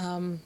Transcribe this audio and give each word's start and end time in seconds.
Um, 0.00 0.40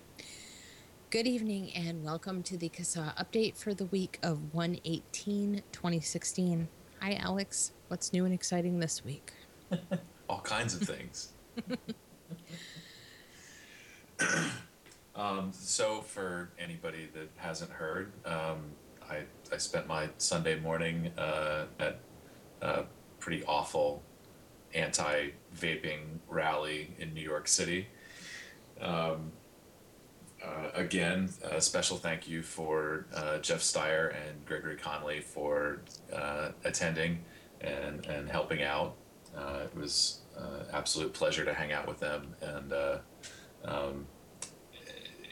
good 1.11 1.29
evening 1.29 1.71
and 1.75 2.03
welcome 2.03 2.43
to 2.43 2.57
the 2.57 2.69
CASA 2.69 3.15
update 3.17 3.57
for 3.57 3.73
the 3.73 3.85
week 3.85 4.19
of 4.21 4.53
118 4.53 5.63
2016. 5.71 6.67
Hi, 7.01 7.15
Alex. 7.15 7.71
What's 7.87 8.13
new 8.13 8.25
and 8.25 8.35
exciting 8.35 8.81
this 8.81 9.05
week? 9.05 9.33
All 10.29 10.41
kinds 10.41 10.75
of 10.75 10.89
things. 10.89 11.35
um, 15.15 15.53
so, 15.53 16.01
for 16.01 16.51
anybody 16.59 17.09
that 17.15 17.29
hasn't 17.37 17.71
heard, 17.71 18.11
um, 18.27 18.73
I, 19.09 19.21
I 19.53 19.59
spent 19.59 19.87
my 19.87 20.09
Sunday 20.19 20.59
morning 20.59 21.13
uh, 21.17 21.67
at 21.79 22.01
a 22.61 22.87
pretty 23.21 23.45
awful 23.45 24.03
anti 24.75 25.29
vaping 25.57 26.01
rally 26.29 26.93
in 26.99 27.15
New 27.15 27.23
York 27.23 27.47
City. 27.47 27.87
Um, 28.81 29.31
uh, 30.45 30.71
again, 30.75 31.31
a 31.51 31.61
special 31.61 31.97
thank 31.97 32.29
you 32.29 32.43
for 32.43 33.07
uh, 33.15 33.39
Jeff 33.39 33.63
Stier 33.63 34.15
and 34.27 34.45
Gregory 34.45 34.77
Conley 34.77 35.21
for 35.21 35.83
uh, 36.13 36.51
attending 36.65 37.25
and, 37.61 38.05
and 38.07 38.29
helping 38.29 38.63
out. 38.63 38.97
Uh, 39.37 39.61
it 39.65 39.77
was 39.77 40.21
uh, 40.39 40.65
absolute 40.73 41.13
pleasure 41.13 41.45
to 41.45 41.55
hang 41.55 41.73
out 41.73 41.89
with 41.89 41.99
them. 41.99 42.35
And 42.43 42.73
uh, 42.73 42.99
um, 43.65 44.07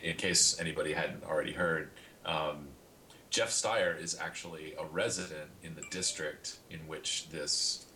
in 0.03 0.17
case 0.17 0.59
anybody 0.59 0.93
hadn't 0.93 1.25
already 1.25 1.53
heard, 1.53 1.91
um, 2.25 2.69
Jeff 3.31 3.51
Stier 3.51 3.97
is 3.99 4.19
actually 4.19 4.75
a 4.79 4.87
resident 4.87 5.51
in 5.63 5.75
the 5.75 5.83
district 5.91 6.59
in 6.71 6.81
which 6.81 7.29
this 7.31 7.87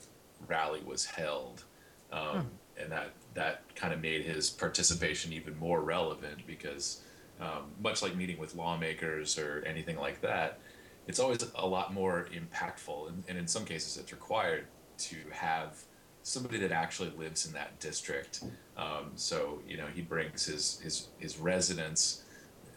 rally 0.47 0.81
was 0.85 1.05
held. 1.05 1.65
Um, 2.13 2.29
hmm. 2.29 2.41
And 2.79 2.93
that, 2.93 3.13
that 3.35 3.75
kind 3.75 3.95
of 3.95 4.03
made 4.03 4.23
his 4.23 4.51
participation 4.51 5.33
even 5.33 5.57
more 5.57 5.81
relevant 5.81 6.47
because 6.47 7.01
um, 7.41 7.73
much 7.83 8.03
like 8.03 8.17
meeting 8.17 8.39
with 8.39 8.55
lawmakers 8.55 9.39
or 9.39 9.63
anything 9.67 9.97
like 9.97 10.21
that, 10.23 10.61
it's 11.07 11.19
always 11.19 11.45
a 11.55 11.67
lot 11.67 11.93
more 11.93 12.29
impactful, 12.33 13.09
and, 13.09 13.25
and 13.29 13.39
in 13.39 13.47
some 13.47 13.65
cases, 13.65 13.97
it's 13.97 14.13
required 14.13 14.67
to 14.99 15.17
have 15.31 15.85
somebody 16.23 16.59
that 16.59 16.73
actually 16.73 17.11
lives 17.11 17.47
in 17.47 17.53
that 17.53 17.79
district. 17.79 18.43
Um, 18.77 19.13
so 19.15 19.61
you 19.69 19.77
know, 19.77 19.87
he 19.87 20.03
brings 20.03 20.47
his 20.47 20.81
his 20.81 21.09
his 21.19 21.39
residents 21.39 22.23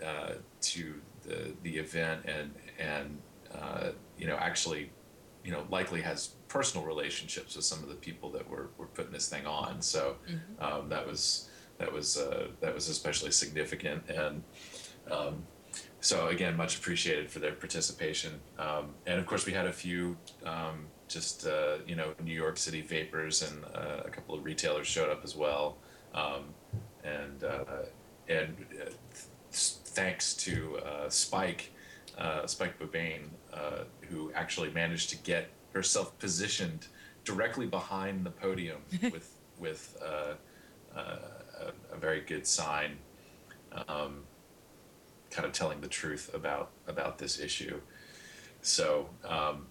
uh, 0.05 0.33
to 0.61 0.95
the 1.23 1.53
the 1.63 1.77
event, 1.77 2.25
and 2.25 2.53
and 2.77 3.17
uh, 3.53 3.91
you 4.17 4.27
know, 4.27 4.35
actually, 4.35 4.91
you 5.43 5.51
know, 5.51 5.65
likely 5.69 6.01
has 6.01 6.35
personal 6.47 6.85
relationships 6.85 7.55
with 7.55 7.65
some 7.65 7.81
of 7.81 7.89
the 7.89 7.95
people 7.95 8.29
that 8.31 8.47
were 8.47 8.69
were 8.77 8.87
putting 8.87 9.11
this 9.11 9.27
thing 9.27 9.47
on. 9.47 9.81
So 9.81 10.17
mm-hmm. 10.29 10.63
um, 10.63 10.89
that 10.89 11.07
was 11.07 11.49
that 11.79 11.91
was 11.91 12.17
uh, 12.17 12.49
that 12.61 12.73
was 12.75 12.87
especially 12.89 13.31
significant. 13.31 14.03
And 14.09 14.43
um, 15.09 15.43
so 16.01 16.27
again 16.27 16.55
much 16.55 16.77
appreciated 16.77 17.31
for 17.31 17.39
their 17.39 17.53
participation. 17.53 18.39
Um, 18.57 18.93
and 19.07 19.19
of 19.19 19.25
course 19.25 19.45
we 19.45 19.53
had 19.53 19.65
a 19.65 19.73
few 19.73 20.17
um, 20.45 20.87
just 21.07 21.47
uh, 21.47 21.77
you 21.87 21.95
know 21.95 22.13
New 22.23 22.33
York 22.33 22.57
City 22.57 22.81
vapors 22.81 23.41
and 23.41 23.65
uh, 23.75 24.03
a 24.05 24.09
couple 24.09 24.35
of 24.35 24.45
retailers 24.45 24.87
showed 24.87 25.09
up 25.09 25.23
as 25.23 25.35
well. 25.35 25.77
Um, 26.13 26.53
and 27.03 27.43
uh, 27.43 27.63
and 28.27 28.55
uh, 28.81 28.91
thanks 29.51 30.33
to 30.35 30.77
uh, 30.79 31.09
Spike 31.09 31.73
Spike 32.45 32.77
Babaian 32.79 33.29
who 34.09 34.31
actually 34.33 34.71
managed 34.71 35.09
to 35.11 35.17
get 35.17 35.49
herself 35.73 36.17
positioned 36.19 36.87
directly 37.23 37.65
behind 37.65 38.25
the 38.25 38.31
podium 38.31 38.79
with 39.11 39.35
with 39.59 39.97
a, 41.61 41.95
a 41.95 41.97
very 41.97 42.21
good 42.21 42.45
sign, 42.45 42.97
um, 43.87 44.23
kind 45.29 45.45
of 45.45 45.51
telling 45.51 45.81
the 45.81 45.87
truth 45.87 46.31
about 46.33 46.71
about 46.87 47.17
this 47.17 47.39
issue. 47.39 47.79
So 48.61 49.09
um, 49.27 49.67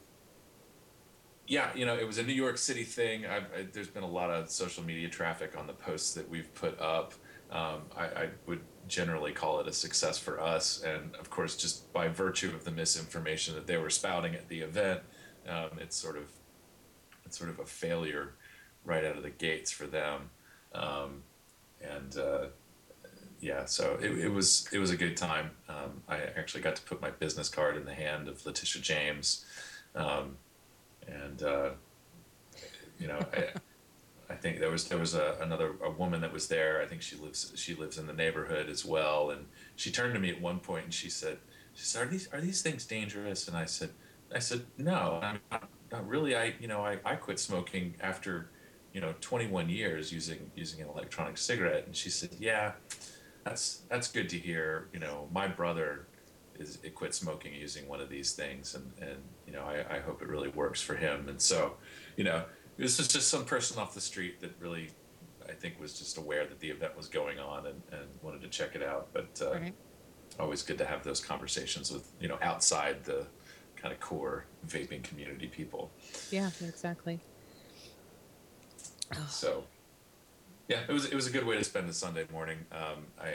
yeah, 1.48 1.70
you 1.74 1.86
know, 1.86 1.96
it 1.96 2.06
was 2.06 2.18
a 2.18 2.22
New 2.22 2.34
York 2.34 2.58
City 2.58 2.84
thing. 2.84 3.26
I, 3.26 3.42
there's 3.72 3.88
been 3.88 4.02
a 4.02 4.10
lot 4.10 4.30
of 4.30 4.50
social 4.50 4.84
media 4.84 5.08
traffic 5.08 5.56
on 5.56 5.66
the 5.66 5.72
posts 5.72 6.12
that 6.14 6.28
we've 6.28 6.52
put 6.54 6.78
up. 6.78 7.14
Um, 7.50 7.82
I, 7.96 8.04
I, 8.04 8.28
would 8.44 8.60
generally 8.88 9.32
call 9.32 9.58
it 9.60 9.66
a 9.66 9.72
success 9.72 10.18
for 10.18 10.38
us, 10.38 10.82
and 10.82 11.14
of 11.16 11.30
course, 11.30 11.56
just 11.56 11.90
by 11.94 12.08
virtue 12.08 12.50
of 12.54 12.64
the 12.64 12.70
misinformation 12.70 13.54
that 13.54 13.66
they 13.66 13.78
were 13.78 13.88
spouting 13.88 14.34
at 14.34 14.50
the 14.50 14.60
event, 14.60 15.00
um, 15.48 15.70
it's 15.78 15.96
sort 15.96 16.18
of 16.18 16.30
it's 17.24 17.38
sort 17.38 17.48
of 17.48 17.58
a 17.58 17.64
failure 17.64 18.34
right 18.84 19.02
out 19.02 19.16
of 19.16 19.22
the 19.22 19.30
gates 19.30 19.70
for 19.70 19.86
them. 19.86 20.28
Um, 20.74 21.22
and 21.82 22.16
uh, 22.16 22.46
yeah, 23.40 23.64
so 23.66 23.98
it, 24.02 24.10
it 24.18 24.28
was 24.28 24.68
it 24.72 24.78
was 24.78 24.90
a 24.90 24.96
good 24.96 25.16
time. 25.16 25.50
Um, 25.68 26.02
I 26.08 26.18
actually 26.36 26.62
got 26.62 26.76
to 26.76 26.82
put 26.82 27.00
my 27.00 27.10
business 27.10 27.48
card 27.48 27.76
in 27.76 27.84
the 27.84 27.94
hand 27.94 28.28
of 28.28 28.44
Letitia 28.44 28.82
James, 28.82 29.44
um, 29.94 30.36
and 31.06 31.42
uh, 31.42 31.70
you 32.98 33.06
know, 33.06 33.18
I, 33.32 33.48
I 34.30 34.34
think 34.34 34.58
there 34.58 34.70
was 34.70 34.88
there 34.88 34.98
was 34.98 35.14
a, 35.14 35.36
another 35.40 35.74
a 35.82 35.90
woman 35.90 36.20
that 36.22 36.32
was 36.32 36.48
there. 36.48 36.82
I 36.82 36.86
think 36.86 37.02
she 37.02 37.16
lives 37.16 37.52
she 37.54 37.74
lives 37.74 37.96
in 37.98 38.06
the 38.06 38.12
neighborhood 38.12 38.68
as 38.68 38.84
well, 38.84 39.30
and 39.30 39.46
she 39.76 39.90
turned 39.90 40.14
to 40.14 40.20
me 40.20 40.30
at 40.30 40.40
one 40.40 40.58
point 40.58 40.84
and 40.84 40.94
she 40.94 41.08
said, 41.08 41.38
"She 41.74 41.84
said, 41.84 42.06
are 42.06 42.10
these 42.10 42.28
are 42.32 42.40
these 42.40 42.60
things 42.60 42.84
dangerous?" 42.86 43.46
And 43.46 43.56
I 43.56 43.66
said, 43.66 43.90
"I 44.34 44.40
said 44.40 44.62
no, 44.76 45.20
I'm 45.22 45.40
not, 45.50 45.68
not 45.92 46.08
really. 46.08 46.36
I 46.36 46.54
you 46.60 46.66
know 46.66 46.84
I, 46.84 46.98
I 47.04 47.14
quit 47.14 47.38
smoking 47.38 47.94
after." 48.00 48.50
You 48.98 49.04
know 49.04 49.14
21 49.20 49.68
years 49.68 50.12
using 50.12 50.50
using 50.56 50.82
an 50.82 50.88
electronic 50.88 51.38
cigarette. 51.38 51.86
And 51.86 51.94
she 51.94 52.10
said 52.10 52.30
yeah 52.40 52.72
that's 53.44 53.82
that's 53.88 54.08
good 54.08 54.28
to 54.30 54.36
hear. 54.36 54.88
You 54.92 54.98
know 54.98 55.28
my 55.32 55.46
brother 55.46 56.08
is 56.58 56.80
it 56.82 56.96
quit 56.96 57.14
smoking 57.14 57.54
using 57.54 57.86
one 57.86 58.00
of 58.00 58.08
these 58.08 58.32
things 58.32 58.74
and 58.74 58.90
and 59.00 59.20
you 59.46 59.52
know 59.52 59.62
I, 59.62 59.98
I 59.98 59.98
hope 60.00 60.20
it 60.20 60.26
really 60.26 60.48
works 60.48 60.82
for 60.82 60.96
him. 60.96 61.28
And 61.28 61.40
so 61.40 61.74
you 62.16 62.24
know 62.24 62.42
this 62.76 62.98
is 62.98 63.06
just 63.06 63.28
some 63.28 63.44
person 63.44 63.78
off 63.78 63.94
the 63.94 64.00
street 64.00 64.40
that 64.40 64.50
really 64.58 64.90
I 65.48 65.52
think 65.52 65.78
was 65.78 65.96
just 65.96 66.18
aware 66.18 66.44
that 66.44 66.58
the 66.58 66.68
event 66.68 66.96
was 66.96 67.06
going 67.06 67.38
on 67.38 67.66
and, 67.66 67.80
and 67.92 68.08
wanted 68.20 68.40
to 68.42 68.48
check 68.48 68.74
it 68.74 68.82
out. 68.82 69.10
But 69.12 69.40
uh, 69.40 69.60
right. 69.60 69.74
always 70.40 70.62
good 70.62 70.78
to 70.78 70.84
have 70.84 71.04
those 71.04 71.20
conversations 71.20 71.92
with 71.92 72.10
you 72.20 72.26
know 72.26 72.38
outside 72.42 73.04
the 73.04 73.28
kind 73.76 73.94
of 73.94 74.00
core 74.00 74.46
vaping 74.66 75.04
community 75.04 75.46
people. 75.46 75.92
Yeah 76.32 76.50
exactly 76.66 77.20
so, 79.28 79.64
yeah, 80.68 80.80
it 80.88 80.92
was 80.92 81.06
it 81.06 81.14
was 81.14 81.26
a 81.26 81.30
good 81.30 81.46
way 81.46 81.56
to 81.56 81.64
spend 81.64 81.88
a 81.88 81.92
Sunday 81.92 82.26
morning. 82.32 82.58
Um, 82.72 83.06
I 83.20 83.28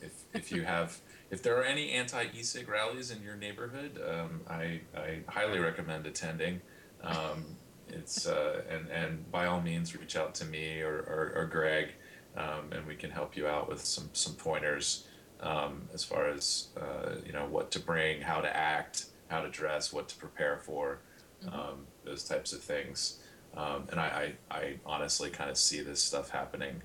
if 0.00 0.24
if 0.34 0.52
you 0.52 0.62
have 0.62 0.98
if 1.30 1.42
there 1.42 1.58
are 1.58 1.64
any 1.64 1.90
anti 1.90 2.24
e-cig 2.34 2.68
rallies 2.68 3.10
in 3.10 3.22
your 3.22 3.36
neighborhood, 3.36 4.00
um, 4.08 4.40
I 4.48 4.80
I 4.96 5.20
highly 5.28 5.58
recommend 5.58 6.06
attending. 6.06 6.60
Um, 7.02 7.44
it's 7.88 8.26
uh, 8.26 8.62
and 8.70 8.88
and 8.88 9.30
by 9.30 9.46
all 9.46 9.60
means 9.60 9.94
reach 9.96 10.16
out 10.16 10.34
to 10.36 10.44
me 10.44 10.80
or 10.80 10.96
or, 10.98 11.32
or 11.36 11.44
Greg, 11.46 11.92
um, 12.36 12.72
and 12.72 12.86
we 12.86 12.94
can 12.94 13.10
help 13.10 13.36
you 13.36 13.46
out 13.46 13.68
with 13.68 13.84
some 13.84 14.10
some 14.12 14.34
pointers 14.34 15.06
um, 15.40 15.88
as 15.92 16.04
far 16.04 16.28
as 16.28 16.68
uh, 16.80 17.16
you 17.24 17.32
know 17.32 17.46
what 17.46 17.70
to 17.72 17.80
bring, 17.80 18.20
how 18.20 18.40
to 18.40 18.56
act, 18.56 19.06
how 19.28 19.40
to 19.40 19.48
dress, 19.48 19.92
what 19.92 20.08
to 20.08 20.16
prepare 20.16 20.58
for, 20.58 21.00
mm-hmm. 21.44 21.54
Um, 21.54 21.86
those 22.04 22.24
types 22.24 22.52
of 22.52 22.60
things. 22.60 23.18
Um, 23.58 23.88
and 23.90 23.98
I, 23.98 24.34
I, 24.50 24.56
I, 24.56 24.74
honestly 24.86 25.30
kind 25.30 25.50
of 25.50 25.58
see 25.58 25.80
this 25.80 26.00
stuff 26.00 26.30
happening 26.30 26.80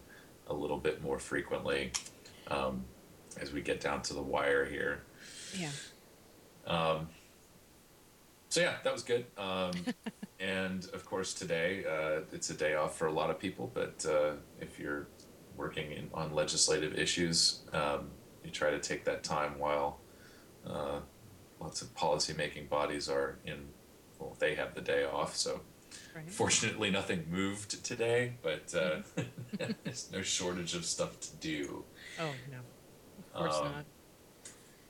a 0.48 0.54
little 0.56 0.80
bit 0.80 1.04
more 1.04 1.20
frequently 1.20 1.92
um, 2.48 2.84
as 3.40 3.54
we 3.54 3.62
get 3.62 3.80
down 3.80 4.02
to 4.02 4.16
the 4.16 4.24
wire 4.24 4.66
here. 4.66 5.04
Yeah. 5.56 5.70
Um, 6.66 7.10
so 8.50 8.62
yeah, 8.62 8.78
that 8.84 8.92
was 8.92 9.04
good. 9.04 9.26
Um, 9.38 9.72
and 10.40 10.86
of 10.94 11.06
course, 11.06 11.36
today 11.36 11.86
uh, 11.86 12.22
it's 12.32 12.50
a 12.50 12.56
day 12.56 12.74
off 12.74 12.98
for 12.98 13.06
a 13.06 13.12
lot 13.12 13.30
of 13.30 13.38
people. 13.38 13.70
But 13.72 14.04
uh, 14.10 14.32
if 14.60 14.80
you're 14.80 15.10
working 15.56 15.92
in, 15.92 16.10
on 16.12 16.34
legislative 16.34 16.98
issues, 16.98 17.60
um, 17.72 18.10
you 18.44 18.50
try 18.50 18.72
to 18.72 18.80
take 18.80 19.06
that 19.06 19.24
time 19.24 19.60
while 19.60 20.00
uh, 20.66 21.02
lots 21.60 21.84
of 21.84 21.94
policymaking 21.94 22.68
bodies 22.68 23.10
are 23.10 23.38
in. 23.46 23.68
Well, 24.18 24.36
they 24.40 24.56
have 24.56 24.74
the 24.74 24.82
day 24.82 25.04
off, 25.04 25.36
so 25.36 25.62
Right. 26.16 26.30
Fortunately, 26.30 26.92
nothing 26.92 27.26
moved 27.32 27.84
today, 27.84 28.34
but 28.44 28.74
uh, 28.76 28.98
there's 29.84 30.12
no 30.12 30.22
shortage 30.22 30.76
of 30.76 30.86
stuff 30.86 31.20
to 31.20 31.36
do. 31.38 31.84
Oh 32.20 32.30
no, 32.52 32.58
of 33.18 33.34
course 33.34 33.58
um, 33.58 33.72
not. 33.72 33.86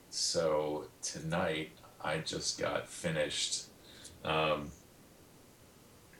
So 0.09 0.85
tonight, 1.01 1.71
I 2.01 2.17
just 2.17 2.59
got 2.59 2.87
finished. 2.87 3.63
Um, 4.25 4.71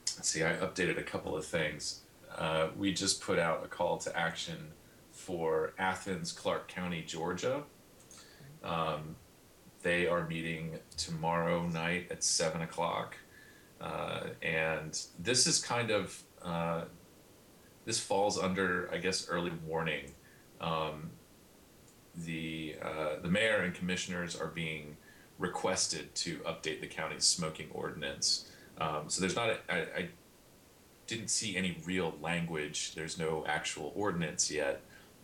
see, 0.05 0.43
I 0.43 0.53
updated 0.53 0.97
a 0.97 1.03
couple 1.03 1.35
of 1.35 1.45
things. 1.45 2.01
Uh, 2.37 2.69
we 2.77 2.93
just 2.93 3.21
put 3.21 3.39
out 3.39 3.63
a 3.63 3.67
call 3.67 3.97
to 3.97 4.17
action 4.17 4.71
for 5.11 5.73
Athens, 5.77 6.31
Clarke 6.31 6.67
County, 6.67 7.03
Georgia. 7.05 7.63
Um, 8.63 9.17
they 9.81 10.07
are 10.07 10.27
meeting 10.27 10.79
tomorrow 10.95 11.67
night 11.67 12.07
at 12.09 12.23
seven 12.23 12.61
o'clock 12.61 13.17
uh, 13.83 14.27
and 14.41 14.99
this 15.19 15.45
is 15.45 15.59
kind 15.59 15.91
of 15.91 16.23
uh, 16.43 16.85
this 17.85 17.99
falls 17.99 18.39
under, 18.39 18.89
I 18.93 18.97
guess, 18.97 19.27
early 19.27 19.51
warning. 19.67 20.11
Um, 20.61 21.11
the 22.15 22.75
mayor 23.23 23.57
and 23.57 23.73
commissioners 23.73 24.39
are 24.39 24.47
being 24.47 24.97
requested 25.37 26.13
to 26.15 26.37
update 26.39 26.79
the 26.79 26.87
county's 26.87 27.25
smoking 27.25 27.67
ordinance. 27.73 28.49
Um, 28.77 29.03
so 29.07 29.19
there's 29.21 29.35
not, 29.35 29.49
a, 29.49 29.57
I, 29.69 29.77
I 29.77 30.09
didn't 31.07 31.29
see 31.29 31.57
any 31.57 31.77
real 31.85 32.15
language. 32.21 32.95
There's 32.95 33.17
no 33.17 33.43
actual 33.47 33.91
ordinance 33.95 34.49
yet, 34.49 34.81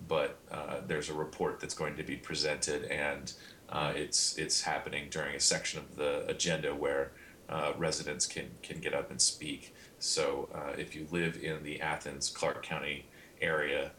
but 0.08 0.38
uh, 0.52 0.82
there's 0.86 1.10
a 1.10 1.14
report 1.14 1.60
that's 1.60 1.74
going 1.74 1.96
to 1.96 2.04
be 2.04 2.16
presented, 2.16 2.86
and 2.86 3.34
uh, 3.70 3.94
it's 3.96 4.38
it's 4.38 4.62
happening 4.62 5.08
during 5.10 5.36
a 5.36 5.40
section 5.40 5.80
of 5.80 5.96
the 5.96 6.26
agenda 6.28 6.74
where 6.74 7.12
uh, 7.50 7.74
residents 7.78 8.26
can 8.26 8.50
can 8.62 8.80
get 8.80 8.94
up 8.94 9.12
and 9.12 9.22
speak. 9.22 9.74
So 10.00 10.50
uh, 10.54 10.74
if 10.78 10.96
you 10.96 11.08
live 11.12 11.44
in 11.44 11.64
the 11.64 11.82
Athens 11.82 12.30
Clarke 12.30 12.64
County 12.64 13.06
area, 13.42 13.92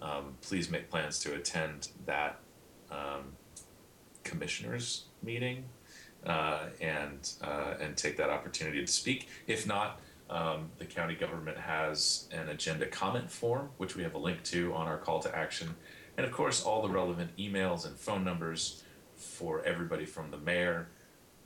um, 0.00 0.34
please 0.40 0.70
make 0.70 0.90
plans 0.90 1.18
to 1.20 1.34
attend 1.34 1.88
that 2.06 2.40
um, 2.90 3.36
commissioners 4.24 5.04
meeting 5.22 5.64
uh, 6.26 6.66
and 6.80 7.30
uh, 7.42 7.74
and 7.80 7.96
take 7.96 8.16
that 8.16 8.30
opportunity 8.30 8.84
to 8.84 8.92
speak. 8.92 9.28
If 9.46 9.66
not, 9.66 10.00
um, 10.30 10.70
the 10.78 10.84
county 10.84 11.14
government 11.14 11.56
has 11.56 12.28
an 12.30 12.48
agenda 12.50 12.86
comment 12.86 13.30
form, 13.30 13.70
which 13.78 13.96
we 13.96 14.02
have 14.02 14.14
a 14.14 14.18
link 14.18 14.42
to 14.44 14.74
on 14.74 14.86
our 14.86 14.98
call 14.98 15.20
to 15.20 15.34
action, 15.36 15.74
and 16.16 16.26
of 16.26 16.32
course 16.32 16.62
all 16.62 16.82
the 16.82 16.88
relevant 16.88 17.36
emails 17.36 17.86
and 17.86 17.96
phone 17.96 18.22
numbers 18.22 18.84
for 19.16 19.64
everybody 19.64 20.04
from 20.04 20.30
the 20.30 20.38
mayor, 20.38 20.88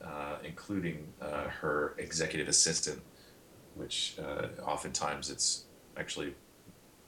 uh, 0.05 0.37
including 0.45 1.13
uh, 1.21 1.49
her 1.49 1.95
executive 1.99 2.49
assistant, 2.49 3.01
which 3.75 4.17
uh, 4.19 4.49
oftentimes 4.63 5.31
it's 5.31 5.65
actually 5.97 6.35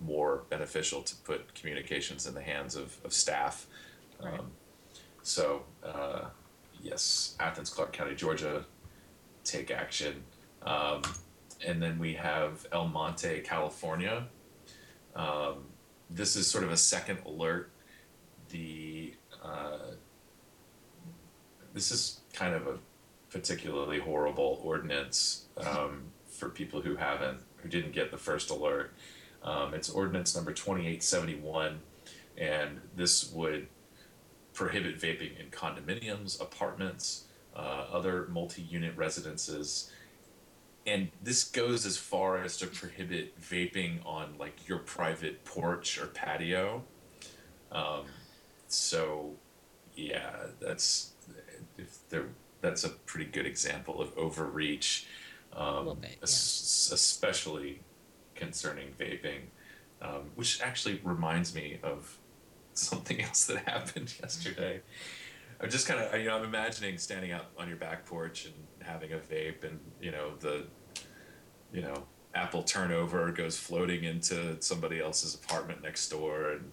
more 0.00 0.44
beneficial 0.50 1.02
to 1.02 1.14
put 1.16 1.54
communications 1.54 2.26
in 2.26 2.34
the 2.34 2.42
hands 2.42 2.76
of, 2.76 2.96
of 3.04 3.12
staff. 3.12 3.66
Right. 4.22 4.38
Um, 4.38 4.50
so, 5.22 5.62
uh, 5.82 6.26
yes, 6.82 7.36
Athens, 7.40 7.70
Clarke 7.70 7.92
County, 7.92 8.14
Georgia, 8.14 8.64
take 9.44 9.70
action. 9.70 10.22
Um, 10.62 11.02
and 11.66 11.82
then 11.82 11.98
we 11.98 12.14
have 12.14 12.66
El 12.72 12.88
Monte, 12.88 13.40
California. 13.40 14.26
Um, 15.16 15.64
this 16.10 16.36
is 16.36 16.46
sort 16.46 16.64
of 16.64 16.70
a 16.70 16.76
second 16.76 17.18
alert. 17.24 17.70
The 18.50 19.14
uh, 19.42 19.92
this 21.72 21.90
is 21.90 22.20
kind 22.34 22.54
of 22.54 22.66
a 22.66 22.78
particularly 23.30 23.98
horrible 23.98 24.60
ordinance 24.62 25.46
um, 25.56 26.02
for 26.28 26.50
people 26.50 26.82
who 26.82 26.96
haven't 26.96 27.38
who 27.56 27.68
didn't 27.70 27.92
get 27.92 28.10
the 28.10 28.18
first 28.18 28.50
alert. 28.50 28.92
Um, 29.42 29.72
it's 29.72 29.88
ordinance 29.88 30.36
number 30.36 30.52
twenty 30.52 30.86
eight 30.86 31.02
seventy 31.02 31.36
one, 31.36 31.80
and 32.36 32.80
this 32.94 33.32
would 33.32 33.68
prohibit 34.52 35.00
vaping 35.00 35.40
in 35.40 35.50
condominiums, 35.50 36.40
apartments, 36.40 37.24
uh, 37.56 37.86
other 37.90 38.28
multi 38.30 38.62
unit 38.62 38.96
residences. 38.96 39.90
And 40.86 41.08
this 41.22 41.44
goes 41.44 41.86
as 41.86 41.96
far 41.96 42.42
as 42.42 42.58
to 42.58 42.66
prohibit 42.66 43.40
vaping 43.40 44.04
on 44.04 44.34
like 44.38 44.68
your 44.68 44.78
private 44.78 45.44
porch 45.44 45.98
or 45.98 46.08
patio. 46.08 46.84
Um, 47.72 48.04
so, 48.68 49.32
yeah, 49.96 50.48
that's 50.60 51.13
if 51.78 52.08
there 52.08 52.26
that's 52.60 52.84
a 52.84 52.88
pretty 52.88 53.30
good 53.30 53.46
example 53.46 54.00
of 54.00 54.16
overreach, 54.16 55.06
um, 55.52 55.98
bit, 56.00 56.18
es- 56.22 56.90
especially 56.92 57.80
concerning 58.34 58.88
vaping, 58.98 59.42
um, 60.00 60.30
which 60.34 60.60
actually 60.62 61.00
reminds 61.04 61.54
me 61.54 61.78
of 61.82 62.18
something 62.72 63.20
else 63.20 63.44
that 63.46 63.58
happened 63.68 64.14
yesterday. 64.22 64.80
I'm 65.60 65.70
just 65.70 65.86
kind 65.86 66.00
of, 66.00 66.18
you 66.18 66.26
know, 66.26 66.38
I'm 66.38 66.44
imagining 66.44 66.98
standing 66.98 67.32
out 67.32 67.46
on 67.58 67.68
your 67.68 67.76
back 67.76 68.04
porch 68.04 68.46
and 68.46 68.54
having 68.80 69.12
a 69.12 69.18
vape, 69.18 69.62
and 69.64 69.78
you 70.00 70.10
know 70.10 70.32
the, 70.40 70.64
you 71.72 71.82
know, 71.82 72.04
apple 72.34 72.62
turnover 72.62 73.30
goes 73.30 73.56
floating 73.56 74.04
into 74.04 74.60
somebody 74.60 75.00
else's 75.00 75.34
apartment 75.34 75.82
next 75.82 76.08
door, 76.08 76.50
and 76.52 76.72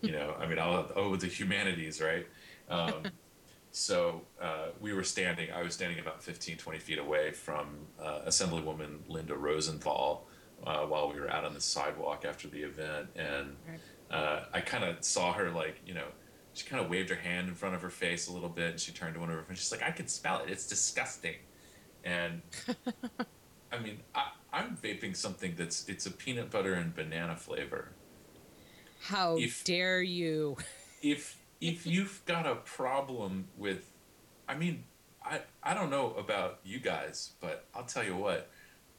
you 0.00 0.12
know, 0.12 0.34
I 0.38 0.46
mean, 0.46 0.58
I'll, 0.58 0.90
oh, 0.96 1.16
the 1.16 1.26
humanities, 1.26 2.00
right? 2.00 2.26
Um, 2.68 3.02
so 3.70 4.22
uh, 4.40 4.68
we 4.80 4.92
were 4.92 5.04
standing, 5.04 5.50
I 5.52 5.62
was 5.62 5.74
standing 5.74 5.98
about 5.98 6.22
15, 6.22 6.56
20 6.56 6.78
feet 6.78 6.98
away 6.98 7.32
from 7.32 7.86
uh, 8.02 8.20
Assemblywoman 8.26 8.98
Linda 9.08 9.36
Rosenthal 9.36 10.26
uh, 10.66 10.80
while 10.86 11.12
we 11.12 11.20
were 11.20 11.30
out 11.30 11.44
on 11.44 11.54
the 11.54 11.60
sidewalk 11.60 12.24
after 12.24 12.48
the 12.48 12.62
event. 12.62 13.08
And 13.16 13.56
uh, 14.10 14.40
I 14.52 14.60
kind 14.60 14.84
of 14.84 15.04
saw 15.04 15.32
her, 15.34 15.50
like, 15.50 15.80
you 15.86 15.94
know, 15.94 16.06
she 16.54 16.66
kind 16.66 16.82
of 16.82 16.90
waved 16.90 17.10
her 17.10 17.16
hand 17.16 17.48
in 17.48 17.54
front 17.54 17.74
of 17.76 17.82
her 17.82 17.90
face 17.90 18.26
a 18.28 18.32
little 18.32 18.48
bit 18.48 18.70
and 18.72 18.80
she 18.80 18.90
turned 18.90 19.14
to 19.14 19.20
one 19.20 19.28
of 19.30 19.36
her 19.36 19.42
friends. 19.42 19.60
She's 19.60 19.70
like, 19.70 19.82
I 19.82 19.90
can 19.92 20.08
smell 20.08 20.40
it. 20.42 20.50
It's 20.50 20.66
disgusting. 20.66 21.36
And 22.04 22.42
I 23.72 23.78
mean, 23.78 24.00
I, 24.14 24.30
I'm 24.52 24.76
vaping 24.76 25.14
something 25.14 25.54
that's, 25.56 25.88
it's 25.88 26.06
a 26.06 26.10
peanut 26.10 26.50
butter 26.50 26.72
and 26.74 26.94
banana 26.94 27.36
flavor. 27.36 27.90
How 29.02 29.36
If- 29.36 29.62
dare 29.64 30.02
you? 30.02 30.56
if 31.00 31.37
if 31.60 31.86
you've 31.86 32.22
got 32.24 32.46
a 32.46 32.54
problem 32.56 33.48
with 33.56 33.90
i 34.48 34.54
mean 34.54 34.84
i 35.24 35.40
i 35.62 35.74
don't 35.74 35.90
know 35.90 36.14
about 36.14 36.58
you 36.64 36.78
guys 36.78 37.32
but 37.40 37.66
i'll 37.74 37.84
tell 37.84 38.04
you 38.04 38.16
what 38.16 38.50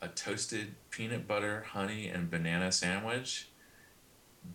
a 0.02 0.08
toasted 0.08 0.76
peanut 0.90 1.28
butter 1.28 1.66
honey 1.70 2.08
and 2.08 2.30
banana 2.30 2.72
sandwich 2.72 3.50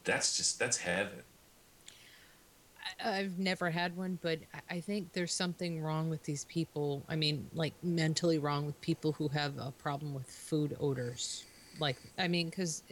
that's 0.05 0.37
just 0.37 0.59
that's 0.59 0.79
heaven 0.79 1.23
I've 3.03 3.39
never 3.39 3.71
had 3.71 3.97
one, 3.97 4.19
but 4.23 4.41
I 4.71 4.81
think 4.81 5.12
there's 5.12 5.33
something 5.33 5.81
wrong 5.81 6.11
with 6.11 6.23
these 6.23 6.45
people. 6.45 7.03
I 7.09 7.17
mean, 7.17 7.49
like 7.53 7.75
mentally 7.83 8.39
wrong 8.39 8.67
with 8.67 8.81
people 8.81 9.12
who 9.12 9.29
have 9.29 9.59
a 9.59 9.73
problem 9.73 10.15
with 10.15 10.27
food 10.27 10.77
odors. 10.79 11.45
Like, 11.79 11.97
I 12.19 12.29
mean, 12.29 12.50
because 12.50 12.83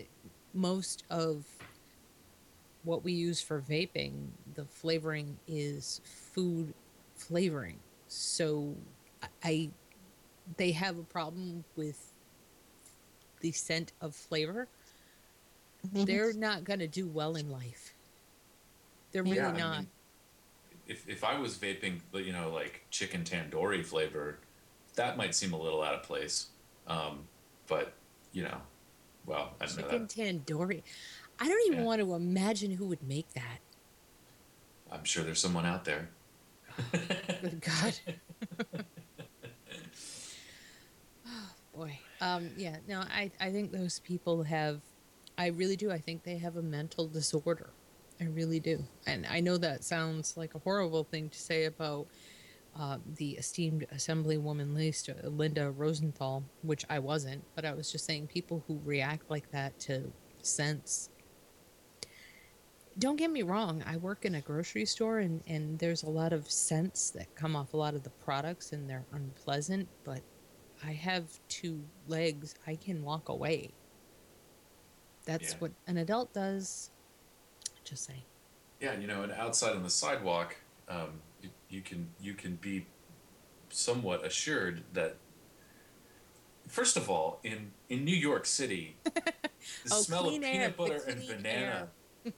most 0.54 1.04
of 1.10 1.44
what 2.84 3.04
we 3.04 3.12
use 3.12 3.40
for 3.40 3.60
vaping, 3.60 4.26
the 4.54 4.64
flavoring 4.64 5.38
is 5.46 6.00
food 6.04 6.74
flavoring. 7.14 7.78
So 8.08 8.74
I- 9.22 9.28
I, 9.44 9.70
they 10.56 10.72
have 10.72 10.98
a 10.98 11.04
problem 11.04 11.64
with 11.76 12.12
the 13.40 13.52
scent 13.52 13.92
of 14.00 14.14
flavor. 14.14 14.68
They're 15.92 16.32
not 16.32 16.64
going 16.64 16.78
to 16.80 16.86
do 16.88 17.06
well 17.08 17.36
in 17.36 17.50
life. 17.50 17.94
They're 19.12 19.22
really 19.22 19.36
Yeah, 19.36 19.48
I 19.48 19.58
not. 19.58 19.78
mean, 19.78 19.88
if 20.88 21.08
if 21.08 21.22
i 21.22 21.38
was 21.38 21.56
vaping 21.58 22.00
you 22.12 22.32
know 22.32 22.50
like 22.50 22.84
chicken 22.90 23.22
tandoori 23.22 23.86
flavor 23.86 24.40
that 24.96 25.16
might 25.16 25.32
seem 25.32 25.52
a 25.52 25.56
little 25.56 25.80
out 25.80 25.94
of 25.94 26.02
place 26.02 26.48
um 26.88 27.20
but 27.68 27.94
you 28.32 28.42
know 28.42 28.56
well 29.24 29.54
i 29.60 29.66
don't 29.66 29.76
know 29.76 29.82
Chicken 30.08 30.42
that. 30.42 30.44
tandoori. 30.46 30.82
I 31.42 31.48
don't 31.48 31.66
even 31.66 31.80
Yeah. 31.80 31.84
want 31.84 32.00
to 32.00 32.14
imagine 32.14 32.70
who 32.70 32.86
would 32.86 33.02
make 33.02 33.32
that. 33.34 33.58
i'm 34.92 35.02
sure 35.04 35.24
there's 35.24 35.40
someone 35.40 35.66
out 35.66 35.84
there 35.84 36.08
Good 37.42 37.60
God. 37.70 37.94
oh, 41.26 41.50
boy. 41.74 41.98
Um, 42.20 42.50
yeah, 42.56 42.76
no, 42.88 43.00
I, 43.00 43.30
I 43.40 43.50
think 43.50 43.72
those 43.72 43.98
people 44.00 44.42
have, 44.44 44.80
I 45.36 45.48
really 45.48 45.76
do. 45.76 45.90
I 45.90 45.98
think 45.98 46.22
they 46.22 46.38
have 46.38 46.56
a 46.56 46.62
mental 46.62 47.06
disorder. 47.08 47.70
I 48.20 48.24
really 48.24 48.60
do. 48.60 48.82
And 49.06 49.26
I 49.28 49.40
know 49.40 49.56
that 49.58 49.82
sounds 49.84 50.36
like 50.36 50.54
a 50.54 50.58
horrible 50.60 51.04
thing 51.04 51.28
to 51.30 51.38
say 51.38 51.64
about 51.64 52.06
uh, 52.78 52.98
the 53.16 53.32
esteemed 53.32 53.84
Assemblywoman 53.94 54.74
Lisa- 54.74 55.16
Linda 55.24 55.70
Rosenthal, 55.70 56.42
which 56.62 56.84
I 56.88 56.98
wasn't, 57.00 57.42
but 57.54 57.64
I 57.64 57.72
was 57.74 57.90
just 57.92 58.06
saying 58.06 58.28
people 58.28 58.62
who 58.66 58.80
react 58.84 59.30
like 59.30 59.50
that 59.50 59.78
to 59.80 60.10
scents 60.42 61.10
don't 62.98 63.16
get 63.16 63.30
me 63.30 63.42
wrong 63.42 63.82
i 63.86 63.96
work 63.96 64.24
in 64.24 64.34
a 64.34 64.40
grocery 64.42 64.84
store 64.84 65.18
and, 65.18 65.42
and 65.46 65.78
there's 65.78 66.02
a 66.02 66.10
lot 66.10 66.32
of 66.32 66.50
scents 66.50 67.10
that 67.10 67.34
come 67.34 67.56
off 67.56 67.72
a 67.72 67.76
lot 67.76 67.94
of 67.94 68.02
the 68.02 68.10
products 68.10 68.72
and 68.72 68.88
they're 68.88 69.06
unpleasant 69.12 69.88
but 70.04 70.22
i 70.84 70.92
have 70.92 71.38
two 71.48 71.88
legs 72.06 72.54
i 72.66 72.76
can 72.76 73.02
walk 73.02 73.28
away 73.28 73.74
that's 75.24 75.52
Yeah. 75.52 75.58
what 75.58 75.72
an 75.86 75.96
adult 75.96 76.32
does 76.34 76.90
just 77.84 78.04
saying 78.04 78.24
Yeah, 78.80 78.98
you 78.98 79.06
know, 79.06 79.22
and 79.22 79.32
outside 79.32 79.74
on 79.76 79.82
the 79.82 79.90
sidewalk, 79.90 80.56
um, 80.88 81.22
you, 81.40 81.50
you 81.68 81.80
can 81.82 82.08
you 82.20 82.34
can 82.34 82.56
be 82.56 82.86
somewhat 83.70 84.24
assured 84.24 84.82
that. 84.92 85.16
First 86.68 86.96
of 86.96 87.10
all, 87.10 87.40
in 87.44 87.72
in 87.88 88.04
New 88.04 88.14
York 88.16 88.46
City, 88.46 88.96
the 89.04 89.12
Oh, 89.90 90.00
smell 90.02 90.26
of 90.28 90.42
air, 90.42 90.52
peanut 90.52 90.76
butter 90.76 91.02
and 91.06 91.26
banana 91.26 91.88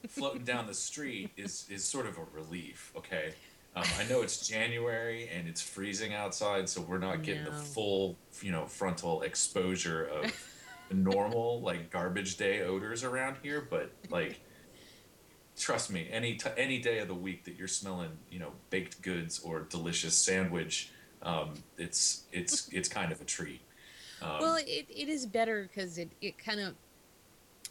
floating 0.07 0.43
down 0.43 0.67
the 0.67 0.73
street 0.73 1.31
is 1.37 1.65
is 1.69 1.83
sort 1.83 2.05
of 2.05 2.17
a 2.17 2.23
relief. 2.33 2.91
Okay, 2.97 3.33
um, 3.75 3.85
I 3.99 4.07
know 4.09 4.21
it's 4.21 4.47
January 4.47 5.29
and 5.33 5.47
it's 5.47 5.61
freezing 5.61 6.13
outside, 6.13 6.69
so 6.69 6.81
we're 6.81 6.97
not 6.97 7.23
getting 7.23 7.45
the 7.45 7.51
full 7.51 8.17
you 8.41 8.51
know 8.51 8.65
frontal 8.65 9.21
exposure 9.21 10.05
of 10.05 10.33
normal 10.91 11.61
like 11.61 11.89
garbage 11.89 12.37
day 12.37 12.61
odors 12.61 13.03
around 13.03 13.37
here, 13.41 13.65
but 13.69 13.91
like 14.09 14.39
trust 15.57 15.91
me, 15.91 16.07
any 16.11 16.35
t- 16.35 16.49
any 16.57 16.79
day 16.79 16.99
of 16.99 17.07
the 17.07 17.15
week 17.15 17.45
that 17.45 17.55
you're 17.55 17.67
smelling, 17.67 18.11
you 18.29 18.39
know, 18.39 18.51
baked 18.69 19.01
goods 19.01 19.39
or 19.39 19.61
delicious 19.61 20.15
sandwich, 20.15 20.91
um, 21.21 21.53
it's 21.77 22.23
it's 22.31 22.69
it's 22.71 22.89
kind 22.89 23.11
of 23.11 23.21
a 23.21 23.25
treat. 23.25 23.61
Um, 24.21 24.39
well, 24.39 24.55
it, 24.55 24.85
it 24.89 25.09
is 25.09 25.25
better 25.25 25.63
because 25.63 25.97
it, 25.97 26.11
it 26.21 26.37
kind 26.37 26.59
of. 26.59 26.75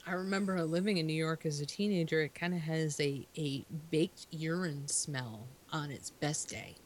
I 0.06 0.12
remember 0.12 0.62
living 0.62 0.98
in 0.98 1.06
New 1.06 1.14
York 1.14 1.46
as 1.46 1.60
a 1.60 1.66
teenager. 1.66 2.20
It 2.22 2.34
kind 2.34 2.54
of 2.54 2.60
has 2.60 3.00
a, 3.00 3.26
a 3.38 3.64
baked 3.90 4.26
urine 4.30 4.86
smell 4.86 5.46
on 5.72 5.90
its 5.90 6.10
best 6.10 6.48
day. 6.48 6.76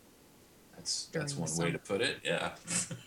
that's 0.74 1.06
that's 1.12 1.34
one 1.34 1.50
way 1.56 1.72
to 1.72 1.78
put 1.78 2.00
it. 2.00 2.18
Yeah. 2.24 2.52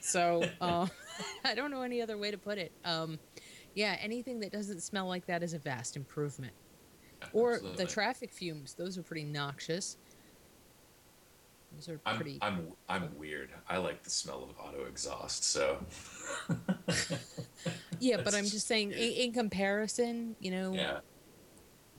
So 0.01 0.43
uh, 0.61 0.87
I 1.45 1.55
don't 1.55 1.71
know 1.71 1.81
any 1.81 2.01
other 2.01 2.17
way 2.17 2.31
to 2.31 2.37
put 2.37 2.57
it. 2.57 2.71
Um, 2.83 3.19
yeah, 3.73 3.95
anything 4.01 4.41
that 4.41 4.51
doesn't 4.51 4.81
smell 4.81 5.07
like 5.07 5.25
that 5.27 5.43
is 5.43 5.53
a 5.53 5.59
vast 5.59 5.95
improvement. 5.95 6.53
Or 7.33 7.53
Absolutely. 7.53 7.85
the 7.85 7.91
traffic 7.91 8.31
fumes; 8.31 8.73
those 8.73 8.97
are 8.97 9.03
pretty 9.03 9.23
noxious. 9.23 9.97
Those 11.73 11.87
are 11.89 12.01
I'm 12.05 12.15
pretty. 12.17 12.37
I'm 12.41 12.67
I'm 12.89 13.17
weird. 13.17 13.51
I 13.69 13.77
like 13.77 14.03
the 14.03 14.09
smell 14.09 14.43
of 14.43 14.49
auto 14.59 14.85
exhaust. 14.85 15.45
So 15.45 15.85
yeah, 18.01 18.22
but 18.24 18.34
I'm 18.34 18.46
just 18.46 18.67
saying, 18.67 18.91
in, 18.91 18.98
in 18.98 19.31
comparison, 19.31 20.36
you 20.39 20.51
know, 20.51 20.74
yeah, 20.74 21.00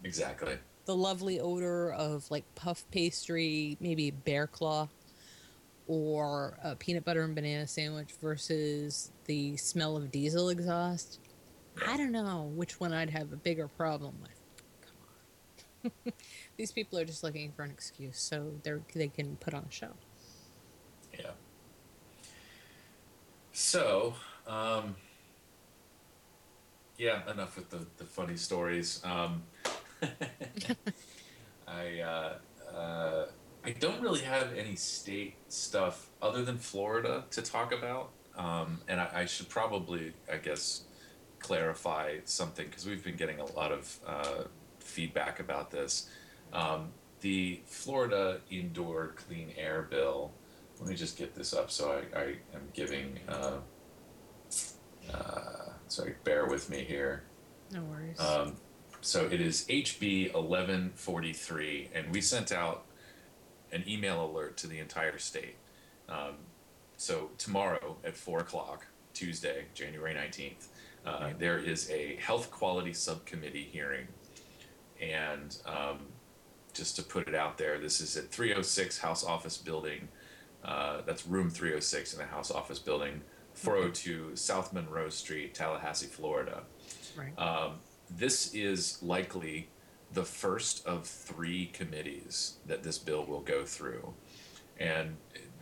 exactly. 0.03 0.59
the 0.85 0.97
lovely 0.97 1.41
odor 1.41 1.93
of 1.93 2.31
like 2.31 2.45
puff 2.55 2.85
pastry, 2.91 3.77
maybe 3.81 4.11
bear 4.11 4.47
claw, 4.47 4.89
or 5.87 6.59
a 6.63 6.75
peanut 6.75 7.05
butter 7.05 7.23
and 7.23 7.35
banana 7.35 7.67
sandwich 7.67 8.11
versus 8.21 9.13
the 9.27 9.57
smell 9.57 9.97
of 9.97 10.11
diesel 10.11 10.49
exhaust. 10.49 11.21
I 11.87 11.97
don't 11.97 12.13
know 12.13 12.51
which 12.55 12.81
one 12.81 12.93
I'd 12.93 13.11
have 13.11 13.33
a 13.33 13.37
bigger 13.37 13.69
problem 13.69 14.15
with. 14.21 14.43
Come 14.85 15.93
on. 16.07 16.13
These 16.57 16.73
people 16.73 16.99
are 16.99 17.05
just 17.05 17.23
looking 17.23 17.53
for 17.53 17.63
an 17.63 17.71
excuse 17.71 18.19
so 18.19 18.53
they 18.63 18.73
they 18.95 19.09
can 19.09 19.37
put 19.37 19.55
on 19.55 19.67
a 19.69 19.73
show. 19.73 19.93
Yeah. 21.19 21.31
So, 23.53 24.15
um, 24.47 24.97
yeah, 27.03 27.29
enough 27.29 27.57
with 27.57 27.69
the, 27.69 27.85
the 27.97 28.05
funny 28.05 28.37
stories. 28.37 29.03
Um, 29.05 29.43
I 31.67 31.99
uh, 32.01 32.35
uh, 32.73 33.27
I 33.65 33.71
don't 33.73 34.01
really 34.01 34.21
have 34.21 34.53
any 34.57 34.77
state 34.77 35.35
stuff 35.49 36.11
other 36.23 36.45
than 36.45 36.59
Florida 36.59 37.25
to 37.33 37.43
talk 37.43 37.73
about, 37.73 38.11
um, 38.37 38.83
and 38.87 39.01
I, 39.01 39.09
I 39.15 39.25
should 39.25 39.49
probably, 39.49 40.13
I 40.33 40.37
guess, 40.37 40.83
clarify 41.41 42.19
something 42.25 42.67
because 42.67 42.87
we've 42.87 43.03
been 43.03 43.17
getting 43.17 43.41
a 43.41 43.47
lot 43.47 43.73
of 43.73 43.99
uh, 44.07 44.45
feedback 44.79 45.41
about 45.41 45.73
this. 45.73 46.09
Um, 46.53 46.91
the 47.21 47.63
Florida 47.67 48.41
indoor 48.49 49.15
clean 49.17 49.53
air 49.59 49.83
bill. 49.91 50.31
Let 50.79 50.89
me 50.89 50.95
just 50.95 51.19
get 51.19 51.35
this 51.35 51.53
up 51.53 51.73
so 51.73 52.01
I, 52.15 52.19
I 52.19 52.23
am 52.55 52.69
giving. 52.73 53.19
Uh, 53.29 53.59
uh, 55.13 55.72
sorry, 55.93 56.15
bear 56.25 56.47
with 56.47 56.71
me 56.71 56.85
here. 56.85 57.23
No 57.71 57.83
worries. 57.83 58.19
Um, 58.19 58.57
so 59.01 59.27
it 59.27 59.41
is 59.41 59.67
HB 59.69 60.33
1143, 60.33 61.91
and 61.95 62.13
we 62.13 62.21
sent 62.21 62.51
out 62.51 62.87
an 63.73 63.85
email 63.87 64.25
alert 64.25 64.57
to 64.59 64.67
the 64.67 64.79
entire 64.79 65.19
state. 65.19 65.57
Um, 66.09 66.37
so 66.97 67.31
tomorrow 67.39 67.97
at 68.05 68.17
4 68.17 68.41
o'clock, 68.41 68.87
Tuesday, 69.13 69.67
January 69.75 70.15
19th, 70.15 70.69
uh, 71.05 71.31
there 71.39 71.59
is 71.59 71.91
a 71.91 72.17
health 72.17 72.51
quality 72.51 72.93
subcommittee 72.93 73.69
hearing. 73.71 74.07
And 75.01 75.57
um, 75.67 75.99
just 76.73 76.97
to 76.97 77.03
put 77.03 77.29
it 77.29 77.35
out 77.35 77.59
there, 77.59 77.79
this 77.79 78.01
is 78.01 78.17
at 78.17 78.31
306 78.31 78.99
House 78.99 79.25
Office 79.25 79.59
Building. 79.59 80.09
Uh, 80.65 81.01
that's 81.05 81.27
room 81.27 81.51
306 81.51 82.13
in 82.13 82.21
the 82.21 82.27
House 82.27 82.51
Office 82.51 82.79
Building, 82.79 83.21
402 83.55 84.37
South 84.37 84.73
Monroe 84.73 85.09
Street, 85.09 85.55
Tallahassee, 85.55 86.07
Florida. 86.07 86.65
right. 87.17 87.39
Um, 87.39 87.77
this 88.11 88.55
is 88.55 89.03
likely 89.03 89.71
the 90.13 90.25
first 90.25 90.87
of 90.87 91.07
three 91.07 91.67
committees 91.67 92.59
that 92.67 92.83
this 92.83 92.99
bill 92.99 93.25
will 93.25 93.41
go 93.41 93.65
through. 93.65 94.15
And 94.79 95.17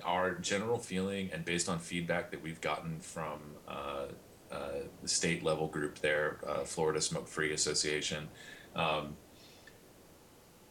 our 0.04 0.34
general 0.34 0.78
feeling, 0.78 1.30
and 1.32 1.44
based 1.44 1.68
on 1.68 1.78
feedback 1.78 2.30
that 2.30 2.42
we've 2.42 2.60
gotten 2.60 3.00
from 3.00 3.40
uh, 3.68 4.06
uh, 4.50 4.68
the 5.02 5.08
state 5.08 5.42
level 5.42 5.68
group 5.68 5.98
there, 5.98 6.40
uh, 6.46 6.64
Florida 6.64 7.00
Smoke 7.00 7.28
Free 7.28 7.52
Association, 7.52 8.28
um, 8.74 9.16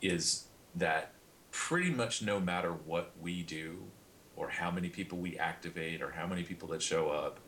is 0.01 0.47
that 0.75 1.13
pretty 1.51 1.89
much 1.89 2.21
no 2.21 2.39
matter 2.39 2.71
what 2.71 3.13
we 3.21 3.43
do, 3.43 3.83
or 4.39 4.49
how 4.49 4.71
many 4.71 4.89
people 4.89 5.17
we 5.17 5.37
activate, 5.37 6.01
or 6.01 6.11
how 6.11 6.25
many 6.25 6.43
people 6.43 6.69
that 6.69 6.81
show 6.81 7.09
up, 7.09 7.39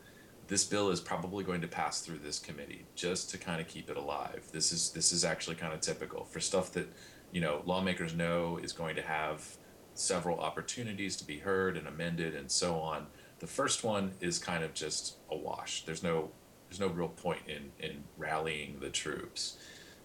this 0.48 0.64
bill 0.64 0.90
is 0.90 1.00
probably 1.00 1.42
going 1.42 1.62
to 1.62 1.66
pass 1.66 2.02
through 2.02 2.18
this 2.18 2.38
committee 2.38 2.84
just 2.94 3.30
to 3.30 3.38
kind 3.38 3.60
of 3.60 3.66
keep 3.66 3.88
it 3.88 3.96
alive. 3.96 4.46
This 4.52 4.70
is 4.70 4.90
this 4.90 5.10
is 5.10 5.24
actually 5.24 5.56
kind 5.56 5.72
of 5.72 5.80
typical 5.80 6.24
for 6.24 6.40
stuff 6.40 6.72
that 6.72 6.92
you 7.32 7.40
know 7.40 7.62
lawmakers 7.64 8.14
know 8.14 8.58
is 8.58 8.72
going 8.72 8.94
to 8.96 9.02
have 9.02 9.56
several 9.94 10.38
opportunities 10.38 11.16
to 11.16 11.24
be 11.24 11.38
heard 11.38 11.76
and 11.76 11.86
amended 11.86 12.34
and 12.34 12.50
so 12.50 12.76
on. 12.76 13.06
The 13.38 13.46
first 13.46 13.82
one 13.82 14.12
is 14.20 14.38
kind 14.38 14.62
of 14.62 14.74
just 14.74 15.16
a 15.30 15.36
wash. 15.36 15.84
There's 15.84 16.02
no 16.02 16.30
there's 16.68 16.80
no 16.80 16.88
real 16.88 17.08
point 17.08 17.42
in 17.48 17.72
in 17.78 18.04
rallying 18.18 18.78
the 18.80 18.90
troops. 18.90 19.56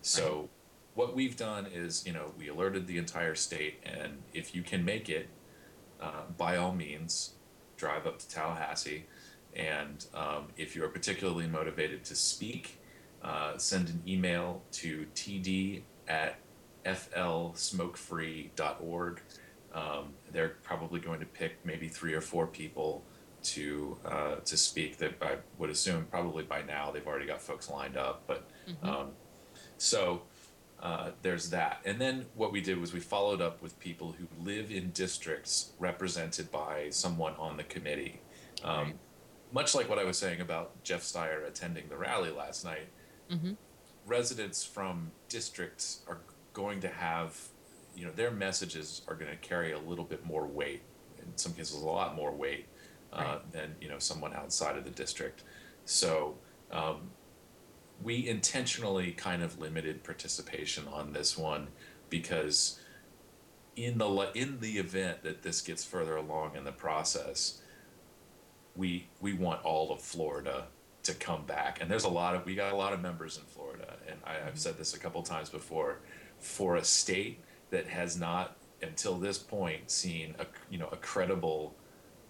So 0.02 0.50
what 0.94 1.14
we've 1.14 1.36
done 1.36 1.66
is 1.66 2.06
you 2.08 2.14
know 2.14 2.34
we 2.38 2.48
alerted 2.48 2.88
the 2.88 2.98
entire 2.98 3.36
state 3.36 3.84
and 3.84 4.24
if 4.34 4.56
you 4.56 4.64
can 4.64 4.86
make 4.86 5.10
it 5.10 5.28
uh, 6.02 6.24
by 6.38 6.58
all 6.58 6.74
means 6.74 7.34
drive 7.78 8.08
up 8.08 8.20
to 8.20 8.30
Tallahassee 8.30 9.06
and 9.58 10.06
um, 10.14 10.50
if 10.56 10.76
you're 10.76 10.90
particularly 10.90 11.48
motivated 11.48 12.04
to 12.06 12.16
speak, 12.16 12.80
uh, 13.24 13.58
send 13.58 13.90
an 13.90 14.04
email 14.08 14.62
to 14.74 15.08
td 15.16 15.82
at 16.08 16.38
flsmokefree.org. 16.86 19.22
Um, 19.74 20.14
they're 20.32 20.58
probably 20.64 21.00
going 21.00 21.20
to 21.20 21.26
pick 21.26 21.58
maybe 21.66 21.88
three 21.88 22.14
or 22.14 22.22
four 22.22 22.46
people 22.48 23.04
to 23.44 23.98
uh, 24.06 24.36
to 24.46 24.58
speak. 24.58 24.98
That 24.98 25.16
I 25.22 25.38
would 25.58 25.72
assume 25.72 26.06
probably 26.10 26.44
by 26.44 26.62
now 26.62 26.92
they've 26.92 27.08
already 27.08 27.26
got 27.26 27.42
folks 27.42 27.70
lined 27.70 27.98
up. 27.98 28.24
But 28.28 28.48
um, 28.84 29.08
so 29.78 30.22
uh, 30.82 31.12
there's 31.22 31.50
that. 31.50 31.82
And 31.86 32.00
then 32.00 32.26
what 32.36 32.52
we 32.52 32.62
did 32.62 32.80
was 32.80 32.94
we 32.94 33.00
followed 33.00 33.42
up 33.42 33.62
with 33.62 33.80
people 33.80 34.14
who 34.18 34.28
live 34.44 34.72
in 34.72 34.92
districts 34.92 35.72
represented 35.80 36.52
by 36.52 36.90
someone 36.92 37.34
on 37.40 37.58
the 37.58 37.64
committee. 37.64 38.22
Um, 38.64 38.78
Right. 38.88 38.96
Much 39.54 39.74
like 39.74 39.88
what 39.88 39.98
I 39.98 40.04
was 40.04 40.18
saying 40.18 40.42
about 40.42 40.84
Jeff 40.84 41.02
Stier 41.04 41.44
attending 41.48 41.88
the 41.88 41.96
rally 41.98 42.32
last 42.32 42.66
night, 42.66 42.88
hmm 43.30 43.54
residents 44.06 44.64
from 44.64 45.12
districts 45.28 46.00
are 46.08 46.20
going 46.54 46.80
to 46.80 46.88
have, 46.88 47.38
you 47.96 48.06
know, 48.06 48.12
their 48.12 48.32
messages 48.32 49.02
are 49.08 49.16
going 49.16 49.30
to 49.30 49.38
carry 49.38 49.74
a 49.74 49.80
little 49.80 50.06
bit 50.06 50.26
more 50.26 50.46
weight. 50.48 50.82
In 51.20 51.38
some 51.38 51.54
cases, 51.54 51.76
a 51.82 51.86
lot 51.86 52.16
more 52.16 52.32
weight 52.32 52.68
uh, 53.12 53.18
Right. 53.22 53.52
than 53.52 53.76
you 53.82 53.90
know 53.90 54.00
someone 54.00 54.34
outside 54.34 54.78
of 54.78 54.84
the 54.84 54.92
district. 54.92 55.44
So 55.86 56.36
um, 56.72 57.10
we 58.04 58.28
intentionally 58.28 59.12
kind 59.12 59.42
of 59.42 59.60
limited 59.60 60.04
participation 60.04 60.88
on 60.88 61.14
this 61.14 61.38
one 61.38 61.68
because 62.10 62.80
in 63.76 63.98
the 63.98 64.32
in 64.34 64.60
the 64.60 64.78
event 64.78 65.24
that 65.24 65.44
this 65.44 65.62
gets 65.62 65.84
further 65.84 66.16
along 66.16 66.56
in 66.56 66.64
the 66.64 66.72
process, 66.72 67.62
we 68.76 69.08
we 69.22 69.34
want 69.34 69.64
all 69.64 69.92
of 69.92 70.02
Florida 70.02 70.66
to 71.04 71.14
come 71.14 71.46
back. 71.46 71.80
And 71.82 71.90
there's 71.90 72.04
a 72.04 72.10
lot 72.10 72.36
of 72.36 72.46
we 72.46 72.56
got 72.56 72.74
a 72.74 72.76
lot 72.76 72.94
of 72.94 73.02
members 73.02 73.38
in 73.38 73.44
Florida, 73.44 73.94
and 74.08 74.18
I, 74.26 74.48
I've 74.48 74.60
said 74.60 74.78
this 74.78 74.94
a 74.94 75.00
couple 75.00 75.22
times 75.24 75.50
before. 75.50 76.00
For 76.40 76.76
a 76.76 76.84
state 76.84 77.40
that 77.72 77.88
has 77.88 78.20
not 78.20 78.58
until 78.82 79.18
this 79.18 79.38
point 79.38 79.90
seen 79.90 80.36
a 80.40 80.46
you 80.70 80.78
know 80.78 80.90
a 80.92 80.98
credible 80.98 81.76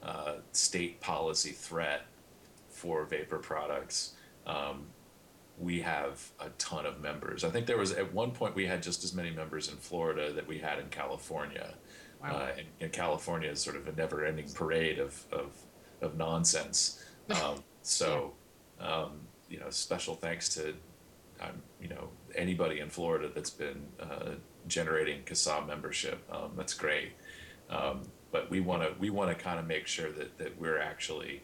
uh, 0.03 0.35
state 0.51 1.01
policy 1.01 1.51
threat 1.51 2.05
for 2.69 3.05
vapor 3.05 3.39
products, 3.39 4.13
um, 4.45 4.85
we 5.59 5.81
have 5.81 6.31
a 6.39 6.49
ton 6.57 6.85
of 6.85 7.01
members. 7.01 7.43
I 7.43 7.49
think 7.49 7.65
there 7.65 7.77
was 7.77 7.91
at 7.91 8.13
one 8.13 8.31
point 8.31 8.55
we 8.55 8.67
had 8.67 8.83
just 8.83 9.03
as 9.03 9.13
many 9.13 9.31
members 9.31 9.69
in 9.69 9.77
Florida 9.77 10.31
that 10.33 10.47
we 10.47 10.59
had 10.59 10.79
in 10.79 10.89
California. 10.89 11.73
Wow. 12.21 12.29
Uh, 12.29 12.51
and, 12.57 12.67
and 12.79 12.91
California 12.91 13.49
is 13.49 13.59
sort 13.59 13.75
of 13.75 13.87
a 13.87 13.91
never-ending 13.91 14.49
parade 14.53 14.99
of 14.99 15.25
of, 15.31 15.51
of 16.01 16.17
nonsense. 16.17 17.03
Um, 17.29 17.61
so, 17.81 18.35
um, 18.79 19.19
you 19.49 19.59
know, 19.59 19.69
special 19.69 20.15
thanks 20.15 20.47
to, 20.55 20.73
um, 21.41 21.61
you 21.81 21.89
know, 21.89 22.07
anybody 22.35 22.79
in 22.79 22.89
Florida 22.89 23.29
that's 23.35 23.49
been 23.49 23.81
uh, 23.99 24.35
generating 24.69 25.23
CASA 25.23 25.65
membership. 25.67 26.23
Um, 26.31 26.51
that's 26.55 26.73
great. 26.73 27.11
Um, 27.69 28.03
but 28.31 28.49
we 28.49 28.61
want 28.61 28.83
to 28.83 28.93
we 28.97 29.09
want 29.09 29.35
to 29.35 29.43
kind 29.43 29.59
of 29.59 29.67
make 29.67 29.87
sure 29.87 30.11
that 30.11 30.37
that 30.37 30.59
we're 30.59 30.79
actually 30.79 31.41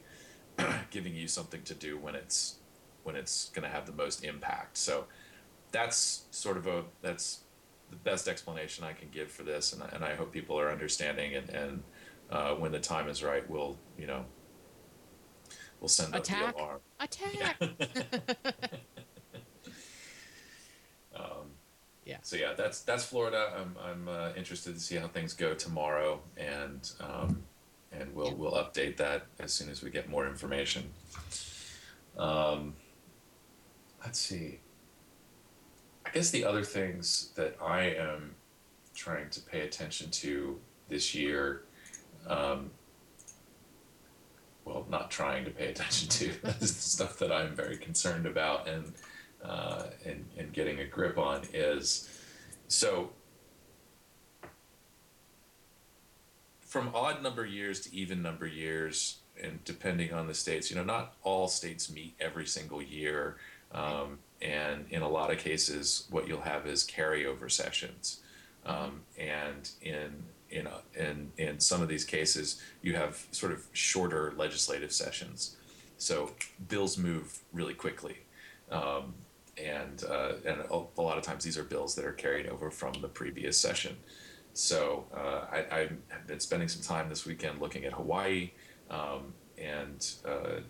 giving 0.90 1.16
you 1.16 1.28
something 1.28 1.62
to 1.64 1.74
do 1.74 1.98
when 1.98 2.16
it's 2.16 2.60
when 3.04 3.16
it's 3.16 3.50
going 3.50 3.64
to 3.64 3.70
have 3.70 3.86
the 3.86 3.92
most 3.94 4.24
impact. 4.24 4.78
So 4.78 5.06
that's 5.72 6.24
sort 6.32 6.58
of 6.58 6.68
a 6.68 6.84
that's 7.02 7.40
the 7.90 7.96
best 7.98 8.28
explanation 8.28 8.84
I 8.84 8.94
can 8.94 9.10
give 9.12 9.32
for 9.32 9.44
this, 9.44 9.74
and, 9.74 9.84
and 9.94 10.04
I 10.04 10.16
hope 10.16 10.32
people 10.32 10.60
are 10.60 10.72
understanding. 10.72 11.36
And, 11.36 11.50
and 11.50 11.84
uh, 12.32 12.54
when 12.56 12.72
the 12.72 12.80
time 12.80 13.08
is 13.10 13.24
right, 13.24 13.48
we'll 13.50 13.78
you 13.98 14.08
know 14.08 14.26
we'll 15.80 15.90
send 15.90 16.16
up 16.16 16.22
Attack. 16.24 16.56
the 16.56 16.62
alarm. 16.62 16.80
Attack. 17.00 17.58
Um, 21.16 21.52
Yeah. 22.06 22.18
So 22.22 22.36
yeah, 22.36 22.54
that's 22.58 22.82
that's 22.82 23.06
Florida. 23.06 23.54
I'm 23.58 23.76
I'm 23.82 24.08
uh, 24.10 24.32
interested 24.36 24.74
to 24.74 24.80
see 24.80 24.96
how 24.96 25.08
things 25.08 25.34
go 25.34 25.54
tomorrow, 25.54 26.22
and 26.38 26.90
um, 27.00 27.44
and 27.92 28.14
we'll 28.16 28.28
Yeah. 28.30 28.34
we'll 28.34 28.54
update 28.54 28.98
that 28.98 29.28
as 29.40 29.54
soon 29.54 29.70
as 29.70 29.82
we 29.84 29.90
get 29.90 30.10
more 30.10 30.28
information. 30.28 30.90
Um, 32.18 32.76
let's 34.04 34.20
see. 34.20 34.60
I 36.06 36.10
guess 36.12 36.30
the 36.30 36.46
other 36.46 36.64
things 36.64 37.30
that 37.36 37.56
I 37.62 37.96
am 37.98 38.36
trying 38.94 39.30
to 39.32 39.42
pay 39.42 39.62
attention 39.62 40.12
to 40.12 40.60
this 40.90 41.16
year, 41.16 41.64
um, 42.28 42.72
well, 44.66 44.86
not 44.90 45.10
trying 45.10 45.46
to 45.46 45.52
pay 45.52 45.70
attention 45.70 46.10
to, 46.10 46.32
is 46.62 46.76
stuff 46.76 47.18
that 47.20 47.32
I'm 47.32 47.56
very 47.56 47.78
concerned 47.78 48.26
about 48.26 48.68
and 48.68 48.94
uh, 49.44 49.88
and 50.06 50.26
and 50.38 50.54
getting 50.54 50.80
a 50.80 50.86
grip 50.86 51.18
on 51.18 51.42
is 51.54 52.10
so 52.68 53.12
from 56.62 56.90
odd 56.96 57.22
number 57.22 57.46
years 57.46 57.82
to 57.82 57.94
even 57.94 58.22
number 58.22 58.48
years 58.48 59.18
and 59.42 59.64
depending 59.66 60.14
on 60.14 60.28
the 60.28 60.34
states 60.34 60.70
you 60.70 60.78
know 60.78 60.84
not 60.84 61.16
all 61.24 61.48
states 61.48 61.92
meet 61.92 62.16
every 62.20 62.46
single 62.46 62.82
year 62.82 63.36
um, 63.74 64.20
and 64.42 64.86
in 64.90 65.02
a 65.02 65.10
lot 65.10 65.32
of 65.32 65.38
cases 65.38 66.08
what 66.10 66.28
you'll 66.28 66.42
have 66.42 66.68
is 66.68 66.84
carryover 66.84 67.50
sessions. 67.50 68.22
Um, 68.66 69.02
and 69.18 69.70
in 69.82 70.24
in, 70.50 70.68
a, 70.68 70.82
in 70.96 71.32
in 71.38 71.60
some 71.60 71.82
of 71.82 71.88
these 71.88 72.06
cases 72.06 72.62
you 72.82 72.96
have 72.96 73.26
sort 73.32 73.52
of 73.52 73.66
shorter 73.74 74.34
legislative 74.38 74.92
sessions. 74.92 75.58
So 75.98 76.32
bills 76.68 76.98
move 76.98 77.40
really 77.52 77.74
quickly. 77.74 78.18
Um, 78.72 79.14
and 79.62 80.04
uh, 80.10 80.34
and 80.46 80.62
a, 80.62 80.84
a 80.98 81.02
lot 81.02 81.18
of 81.18 81.24
times 81.24 81.44
these 81.44 81.58
are 81.58 81.64
bills 81.64 81.96
that 81.96 82.06
are 82.06 82.12
carried 82.12 82.48
over 82.48 82.72
from 82.72 82.94
the 83.02 83.08
previous 83.08 83.58
session. 83.58 83.98
So 84.54 85.06
uh, 85.16 85.46
I, 85.52 85.66
I 85.72 85.80
have 86.10 86.28
been 86.28 86.40
spending 86.40 86.68
some 86.68 86.82
time 86.82 87.10
this 87.10 87.26
weekend 87.26 87.60
looking 87.60 87.86
at 87.86 87.94
Hawaii, 87.94 88.52
um, 88.90 89.34
and 89.58 90.06
uh, 90.26 90.62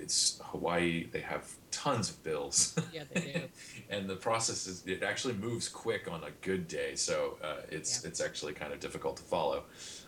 it's 0.00 0.40
Hawaii. 0.44 1.06
They 1.10 1.20
have 1.20 1.50
tons 1.70 2.10
of 2.10 2.22
bills. 2.22 2.74
Yeah, 2.92 3.04
they 3.12 3.20
do. 3.20 3.40
and 3.94 4.08
the 4.08 4.16
process 4.16 4.66
is 4.66 4.82
it 4.86 5.02
actually 5.02 5.34
moves 5.34 5.68
quick 5.68 6.10
on 6.10 6.22
a 6.24 6.30
good 6.40 6.66
day. 6.68 6.94
So 6.94 7.36
uh, 7.42 7.62
it's 7.70 8.02
Yeah. 8.02 8.08
it's 8.10 8.20
actually 8.20 8.52
kind 8.54 8.72
of 8.72 8.80
difficult 8.80 9.16
to 9.18 9.22
follow. 9.22 9.64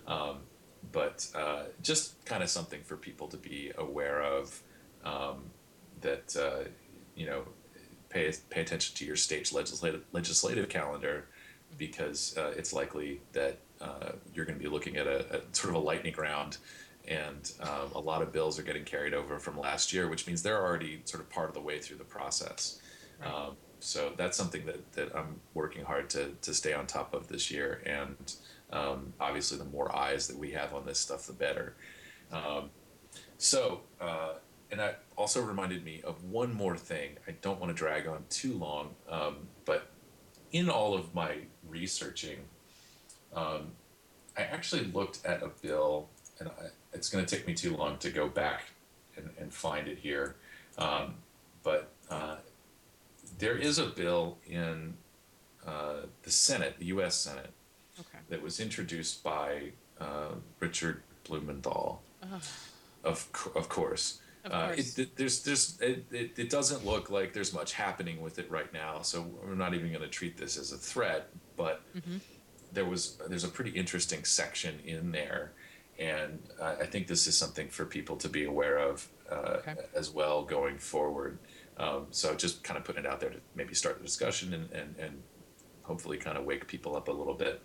Um, 0.07 0.38
but 0.92 1.26
uh, 1.35 1.64
just 1.83 2.25
kind 2.25 2.42
of 2.42 2.49
something 2.49 2.83
for 2.83 2.97
people 2.97 3.26
to 3.28 3.37
be 3.37 3.73
aware 3.76 4.23
of 4.23 4.62
um, 5.04 5.50
that 6.00 6.35
uh, 6.37 6.68
you 7.14 7.26
know 7.26 7.42
pay 8.09 8.33
pay 8.49 8.62
attention 8.62 8.95
to 8.97 9.04
your 9.04 9.16
state's 9.16 9.52
legislative 9.52 10.04
legislative 10.12 10.68
calendar 10.68 11.26
because 11.76 12.35
uh, 12.38 12.52
it's 12.57 12.73
likely 12.73 13.21
that 13.33 13.59
uh, 13.80 14.12
you're 14.35 14.47
going 14.47 14.59
to 14.59 14.62
be 14.62 14.71
looking 14.71 14.97
at 14.97 15.07
a, 15.07 15.37
a 15.37 15.40
sort 15.52 15.75
of 15.75 15.75
a 15.75 15.85
lightning 15.85 16.14
round 16.16 16.57
and 17.09 17.53
um, 17.61 17.91
a 17.95 18.00
lot 18.00 18.23
of 18.23 18.33
bills 18.33 18.59
are 18.59 18.62
getting 18.62 18.85
carried 18.85 19.15
over 19.15 19.38
from 19.38 19.59
last 19.59 19.93
year 19.93 20.09
which 20.09 20.27
means 20.27 20.43
they're 20.43 20.62
already 20.62 21.00
sort 21.05 21.23
of 21.23 21.29
part 21.31 21.49
of 21.49 21.55
the 21.55 21.61
way 21.61 21.79
through 21.81 21.97
the 21.97 22.05
process 22.05 22.81
Right. 23.21 23.35
um, 23.35 23.57
so 23.81 24.12
that's 24.17 24.37
something 24.37 24.65
that, 24.67 24.93
that 24.93 25.15
I'm 25.17 25.41
working 25.55 25.85
hard 25.85 26.11
to, 26.11 26.33
to 26.43 26.55
stay 26.55 26.73
on 26.73 26.87
top 26.87 27.15
of 27.15 27.29
this 27.29 27.50
year 27.50 27.83
and 27.87 28.35
um, 28.73 29.12
obviously 29.21 29.59
the 29.59 29.65
more 29.65 29.95
eyes 29.97 30.29
that 30.29 30.37
we 30.37 30.50
have 30.53 30.75
on 30.75 30.87
this 30.87 30.99
stuff 30.99 31.27
the 31.27 31.33
better 31.33 31.75
um, 32.33 32.71
so, 33.39 33.80
uh, 34.00 34.35
and 34.71 34.80
that 34.80 35.02
also 35.17 35.41
reminded 35.41 35.85
me 35.85 36.02
of 36.04 36.25
one 36.25 36.52
more 36.52 36.76
thing. 36.76 37.17
I 37.26 37.32
don't 37.41 37.61
want 37.61 37.75
to 37.75 37.75
drag 37.75 38.06
on 38.06 38.25
too 38.28 38.54
long, 38.54 38.95
um, 39.09 39.49
but 39.65 39.91
in 40.52 40.69
all 40.69 40.95
of 40.95 41.15
my 41.15 41.37
researching, 41.67 42.39
um, 43.35 43.73
I 44.37 44.43
actually 44.43 44.85
looked 44.85 45.25
at 45.25 45.43
a 45.43 45.49
bill, 45.63 46.09
and 46.41 46.49
I, 46.49 46.67
it's 46.93 47.09
going 47.09 47.25
to 47.25 47.37
take 47.37 47.47
me 47.47 47.55
too 47.55 47.77
long 47.77 47.99
to 47.99 48.11
go 48.11 48.29
back 48.29 48.63
and, 49.17 49.31
and 49.39 49.53
find 49.53 49.89
it 49.89 49.99
here. 49.99 50.37
Um, 50.77 51.15
but 51.63 51.91
uh, 52.11 52.37
there 53.39 53.57
is 53.57 53.79
a 53.79 53.87
bill 53.87 54.39
in 54.47 54.95
uh, 55.67 56.03
the 56.23 56.31
Senate, 56.31 56.77
the 56.79 56.87
U.S. 56.87 57.17
Senate, 57.17 57.51
Okay. 58.01 58.19
that 58.29 58.41
was 58.41 58.61
introduced 58.61 59.25
by 59.25 59.73
uh, 60.01 60.29
Richard 60.61 61.03
Blumenthal 61.25 62.01
Oh, 62.23 62.41
of 63.05 63.29
of 63.57 63.69
course. 63.69 64.21
Of 64.45 64.53
uh, 64.53 64.67
course. 64.69 64.99
It, 64.99 65.03
it- 65.03 65.17
there's 65.17 65.43
there's 65.43 65.81
it, 65.81 66.05
it, 66.13 66.39
it 66.39 66.49
doesn't 66.51 66.87
look 66.87 67.11
like 67.11 67.33
there's 67.33 67.53
much 67.53 67.73
happening 67.73 68.21
with 68.23 68.39
it 68.39 68.49
right 68.51 68.73
now, 68.73 69.03
so 69.03 69.23
we're 69.45 69.55
not 69.57 69.75
even 69.75 69.89
going 69.89 70.03
to 70.03 70.09
treat 70.09 70.37
this 70.37 70.57
as 70.57 70.71
a 70.73 70.77
threat. 70.79 71.29
But 71.57 71.81
Mhm. 71.97 72.21
there 72.73 72.85
was 72.85 73.17
there's 73.29 73.43
a 73.45 73.49
pretty 73.49 73.71
interesting 73.73 74.23
section 74.25 74.79
in 74.85 75.11
there, 75.11 75.53
and 75.99 76.39
I 76.61 76.75
I 76.76 76.87
think 76.87 77.06
this 77.06 77.26
is 77.26 77.37
something 77.37 77.69
for 77.69 77.84
people 77.84 78.17
to 78.17 78.28
be 78.28 78.45
aware 78.45 78.78
of 78.78 79.08
uh, 79.30 79.58
Okay. 79.61 79.75
as 79.95 80.11
well 80.11 80.45
going 80.45 80.78
forward. 80.78 81.39
Um, 81.76 82.06
so 82.11 82.34
just 82.34 82.65
kind 82.65 82.76
of 82.78 82.84
putting 82.84 83.04
it 83.04 83.11
out 83.11 83.21
there 83.21 83.30
to 83.30 83.41
maybe 83.54 83.75
start 83.75 83.99
the 83.99 84.04
discussion 84.04 84.52
and 84.54 84.71
and, 84.73 84.95
and 84.99 85.23
hopefully 85.82 86.19
kind 86.19 86.37
of 86.39 86.45
wake 86.45 86.67
people 86.67 86.97
up 86.97 87.08
a 87.08 87.13
little 87.13 87.34
bit. 87.34 87.63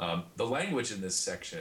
Um, 0.00 0.24
the 0.36 0.46
language 0.46 0.92
in 0.92 1.00
this 1.00 1.16
section 1.16 1.60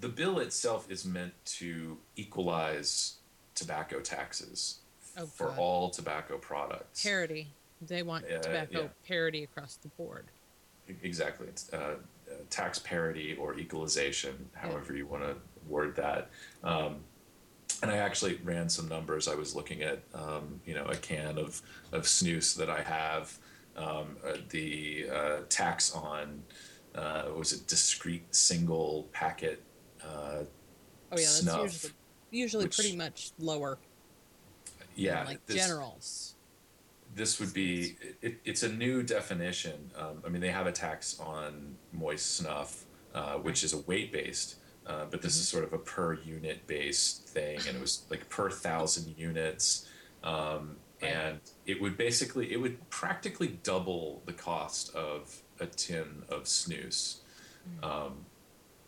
the 0.00 0.08
bill 0.08 0.38
itself 0.38 0.90
is 0.90 1.04
meant 1.06 1.32
to 1.46 1.96
equalize 2.16 3.14
tobacco 3.54 4.00
taxes 4.00 4.80
Oh, 5.16 5.26
for 5.26 5.46
God. 5.46 5.58
all 5.58 5.90
tobacco 5.90 6.36
products. 6.38 7.02
parity. 7.02 7.46
They 7.80 8.02
want 8.02 8.24
Uh, 8.26 8.38
tobacco 8.40 8.82
yeah. 8.82 8.88
parity 9.06 9.44
across 9.44 9.76
the 9.76 9.88
board. 9.88 10.26
Exactly. 11.02 11.46
It's 11.46 11.72
uh, 11.72 11.76
uh, 11.76 11.94
tax 12.50 12.78
parity 12.78 13.34
or 13.36 13.58
equalization, 13.58 14.48
however 14.54 14.94
you 14.96 15.06
want 15.06 15.22
to 15.22 15.36
word 15.68 15.96
that. 15.96 16.30
Um, 16.62 16.96
and 17.82 17.90
I 17.90 17.98
actually 17.98 18.36
ran 18.44 18.68
some 18.68 18.88
numbers. 18.88 19.28
I 19.28 19.34
was 19.34 19.54
looking 19.54 19.82
at, 19.82 20.02
um, 20.14 20.60
you 20.64 20.74
know, 20.74 20.84
a 20.86 20.96
can 20.96 21.38
of, 21.38 21.60
of 21.92 22.02
snus 22.04 22.56
that 22.56 22.70
I 22.70 22.82
have, 22.82 23.36
um, 23.76 24.16
uh, 24.26 24.36
the 24.50 25.06
uh, 25.12 25.36
tax 25.48 25.92
on, 25.94 26.42
uh, 26.94 27.24
was 27.36 27.52
it 27.52 27.66
discrete 27.66 28.32
single 28.34 29.08
packet 29.12 29.62
uh, 30.02 30.44
Oh 31.12 31.18
yeah, 31.18 31.26
that's 31.26 31.40
Snuff, 31.40 31.62
usually 31.62 31.92
usually 32.30 32.64
which- 32.64 32.76
pretty 32.76 32.96
much 32.96 33.30
lower. 33.38 33.78
yeah, 34.96 35.24
like 35.24 35.44
this- 35.46 35.56
generals. 35.56 36.33
This 37.14 37.40
would 37.40 37.52
be 37.54 37.96
it, 38.22 38.40
it's 38.44 38.62
a 38.62 38.68
new 38.68 39.02
definition. 39.02 39.90
Um, 39.96 40.22
i 40.24 40.28
mean 40.28 40.40
they 40.40 40.50
have 40.50 40.66
a 40.66 40.72
tax 40.72 41.18
on 41.20 41.76
moist 41.92 42.36
snuff 42.36 42.84
uh, 43.14 43.34
which 43.34 43.62
is 43.62 43.72
a 43.72 43.78
weight 43.78 44.12
based 44.12 44.56
uh, 44.86 45.06
but 45.10 45.22
this 45.22 45.36
is 45.36 45.48
sort 45.48 45.64
of 45.64 45.72
a 45.72 45.78
per 45.78 46.14
unit 46.14 46.66
based 46.66 47.26
thing 47.28 47.58
and 47.66 47.76
it 47.76 47.80
was 47.80 48.02
like 48.10 48.28
per 48.28 48.50
thousand 48.50 49.14
units. 49.16 49.88
Um, 50.22 50.76
and 51.00 51.40
it 51.66 51.80
would 51.80 51.96
basically 51.96 52.52
it 52.52 52.56
would 52.58 52.88
practically 52.90 53.58
double 53.62 54.22
the 54.26 54.32
cost 54.32 54.94
of 54.94 55.42
a 55.60 55.66
tin 55.66 56.22
of 56.28 56.44
snus. 56.44 57.18
Um, 57.82 58.26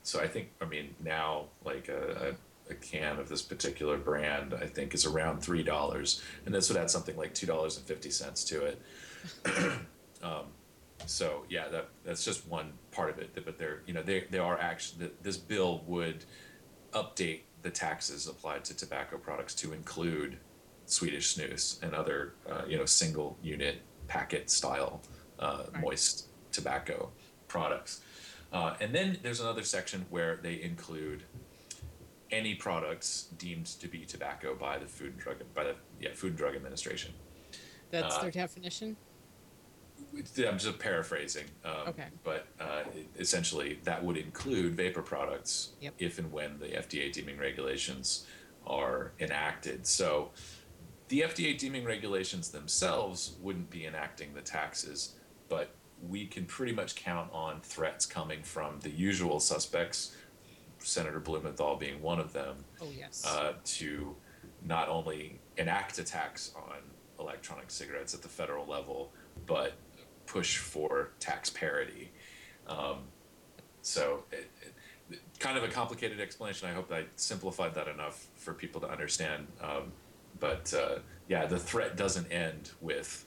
so 0.02 0.20
i 0.20 0.28
think 0.28 0.50
i 0.62 0.64
mean 0.64 0.94
now 1.02 1.46
like 1.64 1.88
a, 1.88 2.28
a, 2.28 2.36
a 2.70 2.74
can 2.74 3.18
of 3.18 3.29
this 3.29 3.42
particular 3.42 3.96
brand 3.96 4.55
i 4.55 4.66
think 4.66 4.94
is 4.94 5.05
around 5.07 5.40
three 5.40 5.62
dollars 5.62 6.22
and 6.44 6.55
this 6.55 6.68
would 6.68 6.79
add 6.79 6.90
something 6.90 7.16
like 7.16 7.35
two 7.35 7.46
dollars 7.46 7.76
and 7.76 7.87
fifty 7.87 8.11
cents 8.11 8.44
to 8.44 8.64
it 8.64 8.81
um, 10.22 10.44
so 11.07 11.44
yeah 11.48 11.68
that 11.68 11.88
that's 12.05 12.24
just 12.24 12.46
one 12.48 12.72
part 12.90 13.11
of 13.11 13.18
it 13.18 13.31
but 13.44 13.59
they're 13.59 13.83
you 13.87 13.94
know 13.94 14.02
they, 14.02 14.24
they 14.31 14.38
are 14.38 14.59
actually 14.59 15.11
this 15.22 15.37
bill 15.37 15.83
would 15.87 16.24
update 16.92 17.40
the 17.62 17.70
taxes 17.70 18.26
applied 18.26 18.64
to 18.64 18.74
tobacco 18.76 19.18
products 19.18 19.55
to 19.55 19.72
include 19.72 20.38
Swedish 20.87 21.35
snus 21.37 21.83
and 21.83 21.94
other 21.94 22.35
uh, 22.48 22.62
you 22.66 22.79
know 22.79 22.85
single 22.87 23.37
unit 23.42 23.83
packet 24.09 24.48
style 24.50 25.02
uh, 25.38 25.64
Right. 25.72 25.83
moist 25.83 26.29
tobacco 26.52 27.11
products. 27.48 28.00
Uh, 28.52 28.74
and 28.81 28.94
then 28.94 29.18
there's 29.22 29.40
another 29.40 29.62
section 29.62 30.07
where 30.11 30.37
they 30.42 30.62
include 30.62 31.24
any 32.37 32.55
products 32.55 33.29
deemed 33.38 33.66
to 33.66 33.88
be 33.88 34.05
tobacco 34.05 34.55
by 34.55 34.79
the 34.79 34.87
Food 34.87 35.12
and 35.12 35.18
Drug 35.18 35.37
by 35.55 35.64
the 35.64 35.75
yeah 36.01 36.11
Food 36.12 36.31
and 36.31 36.38
Drug 36.38 36.55
Administration. 36.55 37.12
That's 37.90 38.16
uh, 38.16 38.22
their 38.22 38.31
definition. 38.31 38.96
I'm 40.14 40.59
just 40.59 40.79
paraphrasing. 40.79 41.46
Um, 41.64 41.88
Okay. 41.88 42.07
But 42.22 42.46
uh, 42.61 42.83
essentially, 43.18 43.81
that 43.85 44.05
would 44.05 44.16
include 44.16 44.75
vapor 44.75 45.03
products 45.03 45.72
Yep. 45.81 45.94
if 45.99 46.18
and 46.18 46.31
when 46.31 46.59
the 46.59 46.66
FDA 46.68 47.11
deeming 47.12 47.38
regulations 47.38 48.27
are 48.66 49.12
enacted. 49.20 49.87
So 49.87 50.33
the 51.09 51.20
FDA 51.22 51.57
deeming 51.57 51.85
regulations 51.85 52.51
themselves 52.51 53.37
wouldn't 53.40 53.70
be 53.70 53.87
enacting 53.87 54.35
the 54.35 54.42
taxes, 54.42 55.14
but 55.49 55.70
we 56.03 56.27
can 56.27 56.44
pretty 56.44 56.72
much 56.72 56.94
count 56.94 57.31
on 57.33 57.61
threats 57.62 58.05
coming 58.05 58.42
from 58.42 58.81
the 58.81 58.90
usual 58.90 59.40
suspects, 59.40 60.15
Senator 60.87 61.18
Blumenthal 61.18 61.77
being 61.77 62.01
one 62.01 62.20
of 62.20 62.33
them, 62.33 62.64
Oh 62.81 62.88
yes. 62.96 63.25
uh, 63.27 63.55
to 63.64 64.14
not 64.62 64.88
only 64.88 65.40
enact 65.57 65.99
a 65.99 66.05
tax 66.05 66.53
on 66.57 66.77
electronic 67.18 67.70
cigarettes 67.70 68.14
at 68.14 68.22
the 68.22 68.29
federal 68.29 68.66
level, 68.66 69.12
but 69.46 69.75
push 70.27 70.59
for 70.59 71.11
tax 71.18 71.51
parity. 71.51 72.11
Um, 72.68 72.99
so, 73.83 74.22
it, 74.31 74.49
it, 75.11 75.20
kind 75.40 75.59
of 75.59 75.64
a 75.64 75.68
complicated 75.68 76.20
explanation. 76.20 76.68
I 76.68 76.72
hope 76.72 76.90
I 76.92 77.05
simplified 77.16 77.75
that 77.75 77.88
enough 77.88 78.27
for 78.37 78.55
people 78.55 78.81
to 78.83 78.88
understand. 78.88 79.46
Um, 79.61 79.92
but 80.38 80.72
uh, 80.72 81.01
yeah, 81.29 81.46
the 81.46 81.59
threat 81.59 81.96
doesn't 81.96 82.31
end 82.31 82.70
with 82.81 83.25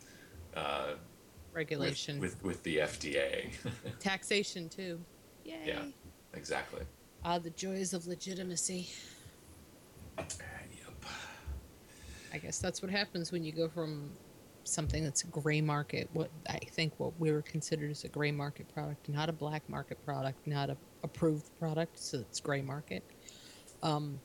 uh, 0.55 0.87
with, 0.91 0.97
Regulation. 1.53 2.19
with 2.19 2.41
with 2.43 2.63
the 2.63 2.77
FDA. 2.77 3.51
Taxation 3.99 4.69
too. 4.69 4.99
Yay. 5.45 5.59
yeah, 5.65 5.81
exactly. 6.33 6.81
Ah, 7.23 7.37
the 7.37 7.49
joys 7.51 7.93
of 7.93 8.07
legitimacy. 8.07 8.89
Yep. 10.17 10.29
I 12.33 12.37
guess 12.37 12.59
that's 12.59 12.81
what 12.81 12.91
happens 12.91 13.31
when 13.31 13.43
you 13.43 13.51
go 13.51 13.67
from 13.67 14.11
something 14.63 15.03
that's 15.03 15.23
a 15.23 15.27
gray 15.27 15.61
market, 15.61 16.09
what 16.13 16.29
I 16.49 16.59
think 16.59 16.93
what 16.97 17.19
we 17.19 17.31
were 17.31 17.41
considered 17.41 17.89
as 17.91 18.03
a 18.03 18.07
gray 18.07 18.31
market 18.31 18.71
product, 18.73 19.09
not 19.09 19.27
a 19.29 19.33
black 19.33 19.67
market 19.67 20.03
product, 20.05 20.45
not 20.45 20.69
a 20.69 20.77
approved 21.03 21.49
product, 21.59 21.97
so 21.99 22.19
it's 22.19 22.39
gray 22.39 22.61
market, 22.61 23.03
um, 23.83 24.19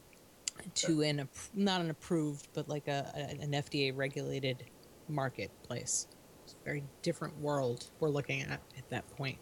to 0.74 1.02
an 1.02 1.28
not 1.54 1.80
an 1.80 1.90
approved, 1.90 2.48
but 2.52 2.68
like 2.68 2.88
a, 2.88 3.10
a- 3.16 3.42
an 3.42 3.52
FDA 3.52 3.96
regulated 3.96 4.64
marketplace. 5.08 6.06
It's 6.44 6.52
a 6.60 6.64
very 6.64 6.84
different 7.02 7.38
world 7.40 7.86
we're 8.00 8.08
looking 8.10 8.42
at 8.42 8.60
at 8.76 8.88
that 8.90 9.08
point. 9.16 9.38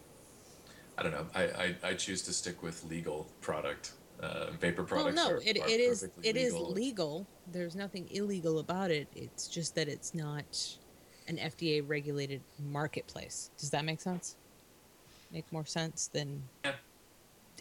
I 0.97 1.03
don't 1.03 1.11
know. 1.11 1.25
I, 1.33 1.43
I, 1.43 1.75
I 1.83 1.93
choose 1.93 2.21
to 2.23 2.33
stick 2.33 2.61
with 2.63 2.83
legal 2.85 3.27
product. 3.41 3.93
Uh, 4.21 4.51
vapor 4.61 4.85
Well, 4.89 5.11
no, 5.11 5.31
are, 5.31 5.41
it, 5.43 5.59
are 5.59 5.67
it 5.67 5.81
is 5.81 6.07
it 6.21 6.37
is 6.37 6.53
legal. 6.53 6.71
legal. 6.71 7.27
There's 7.51 7.75
nothing 7.75 8.07
illegal 8.11 8.59
about 8.59 8.89
it. 8.89 9.07
It's 9.15 9.49
just 9.49 9.75
that 9.75 9.89
it's 9.89 10.13
not 10.13 10.45
an 11.27 11.37
FDA 11.37 11.83
regulated 11.85 12.41
marketplace. 12.71 13.49
Does 13.57 13.69
that 13.71 13.83
make 13.83 13.99
sense? 13.99 14.37
Make 15.33 15.51
more 15.51 15.65
sense 15.65 16.07
than 16.07 16.41
Yeah. 16.63 16.73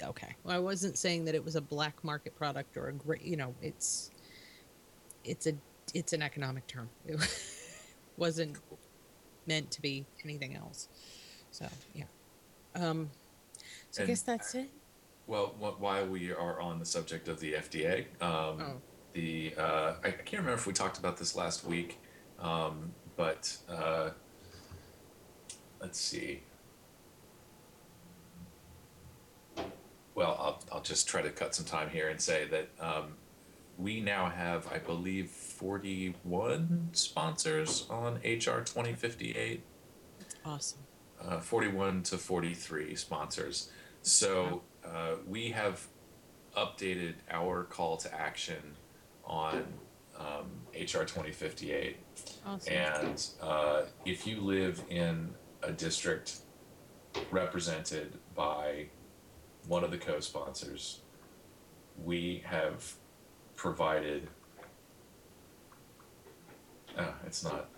okay. 0.05 0.37
Well, 0.45 0.55
I 0.55 0.61
wasn't 0.61 0.97
saying 0.99 1.25
that 1.25 1.35
it 1.35 1.45
was 1.45 1.57
a 1.57 1.61
black 1.61 2.05
market 2.05 2.37
product 2.37 2.77
or 2.77 2.89
a 2.89 2.93
great. 2.93 3.23
You 3.23 3.37
know, 3.37 3.55
it's 3.61 4.11
it's 5.25 5.49
a 5.49 5.55
it's 5.95 6.13
an 6.13 6.23
economic 6.23 6.67
term. 6.69 6.89
It 7.09 7.19
wasn't 8.17 8.57
meant 9.47 9.71
to 9.73 9.83
be 9.83 10.05
anything 10.23 10.55
else. 10.55 10.89
So 11.51 11.67
yeah. 11.95 12.05
Um. 12.77 13.11
I 13.99 14.03
And- 14.03 14.09
guess 14.09 14.23
that's 14.23 14.55
it. 14.55 14.71
Well, 15.27 15.49
wh- 15.61 15.81
while 15.81 16.07
we 16.07 16.33
are 16.33 16.61
on 16.61 16.79
the 16.79 16.85
subject 16.87 17.29
of 17.29 17.41
the 17.41 17.55
FDA, 17.55 18.07
um, 18.21 18.61
Oh. 18.61 18.81
the 19.13 19.55
uh, 19.57 19.95
I, 20.03 20.09
I 20.09 20.11
can't 20.11 20.33
remember 20.43 20.55
if 20.55 20.67
we 20.67 20.73
talked 20.73 20.99
about 20.99 21.17
this 21.19 21.37
last 21.37 21.65
week, 21.65 21.99
um, 22.39 22.95
but 23.17 23.57
uh, 23.69 24.11
let's 25.81 26.01
see. 26.01 26.43
Well, 30.15 30.37
I'll, 30.39 30.63
I'll 30.73 30.83
just 30.83 31.09
try 31.09 31.23
to 31.23 31.31
cut 31.31 31.55
some 31.55 31.65
time 31.65 31.89
here 31.89 32.09
and 32.09 32.21
say 32.21 32.47
that 32.49 32.69
um, 32.81 33.15
we 33.79 34.01
now 34.01 34.29
have, 34.29 34.71
I 34.71 34.79
believe, 34.79 35.31
41 35.31 36.91
sponsors 36.93 37.87
on 37.89 38.17
HR 38.17 38.61
2058 38.65 39.63
Awesome. 40.45 40.81
uh, 41.23 41.41
41 41.41 42.03
to 42.05 42.19
43 42.19 42.95
sponsors. 42.97 43.71
So 44.03 44.63
uh, 44.85 45.15
we 45.27 45.51
have 45.51 45.87
updated 46.57 47.15
our 47.31 47.65
call 47.65 47.97
to 47.99 48.15
action 48.15 48.77
on 49.25 49.65
um, 50.19 50.51
HR 50.75 51.05
2058. 51.05 51.97
Awesome. 52.45 52.73
And 52.73 53.27
uh, 53.41 53.83
if 54.05 54.27
you 54.27 54.41
live 54.41 54.83
in 54.89 55.31
a 55.63 55.73
district 55.73 56.39
represented 57.31 58.19
by 58.35 58.87
one 59.69 59.85
of 59.85 59.91
the 59.91 59.99
co 59.99 60.21
sponsors, 60.21 61.01
we 62.03 62.43
have 62.45 62.95
provided. 63.55 64.29
Oh, 66.99 67.15
it's 67.27 67.45
not. 67.45 67.69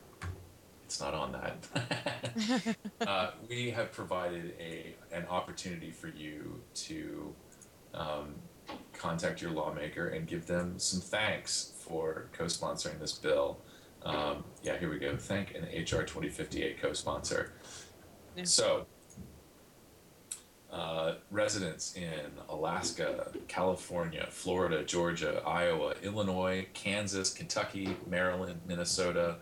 It's 0.94 1.00
not 1.00 1.12
on 1.12 1.33
that. 1.33 2.76
uh, 3.09 3.30
we 3.48 3.68
have 3.70 3.90
provided 3.90 4.54
a 4.61 4.94
an 5.12 5.26
opportunity 5.28 5.90
for 5.90 6.07
you 6.07 6.61
to 6.74 7.35
um, 7.94 8.37
contact 8.92 9.42
your 9.42 9.50
lawmaker 9.50 10.11
and 10.11 10.28
give 10.28 10.46
them 10.46 10.78
some 10.78 11.00
thanks 11.00 11.72
for 11.80 12.28
co-sponsoring 12.33 13.00
this 13.00 13.12
bill. 13.12 13.59
Um, 14.04 14.44
yeah, 14.62 14.78
here 14.78 14.88
we 14.88 15.00
go. 15.00 15.16
Thank 15.16 15.57
an 15.57 15.64
HR 15.64 16.04
2058 16.04 16.80
co-sponsor. 16.80 17.54
Yeah. 18.37 18.44
So, 18.44 18.87
uh, 20.70 21.14
residents 21.33 21.96
in 21.96 22.30
Alaska, 22.48 23.33
California, 23.48 24.28
Florida, 24.30 24.85
Georgia, 24.85 25.42
Iowa, 25.44 25.94
Illinois, 26.04 26.68
Kansas, 26.72 27.33
Kentucky, 27.33 27.96
Maryland, 28.07 28.61
Minnesota, 28.64 29.38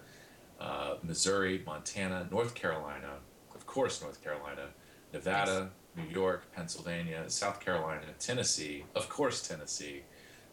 uh, 0.62 0.94
Missouri, 1.02 1.62
Montana, 1.66 2.28
North 2.30 2.54
Carolina, 2.54 3.14
of 3.54 3.66
course, 3.66 4.00
North 4.00 4.22
Carolina, 4.22 4.68
Nevada, 5.12 5.70
New 5.96 6.04
York, 6.04 6.44
Pennsylvania, 6.54 7.24
South 7.28 7.60
Carolina, 7.60 8.02
Tennessee, 8.18 8.84
of 8.94 9.08
course, 9.08 9.46
Tennessee, 9.46 10.02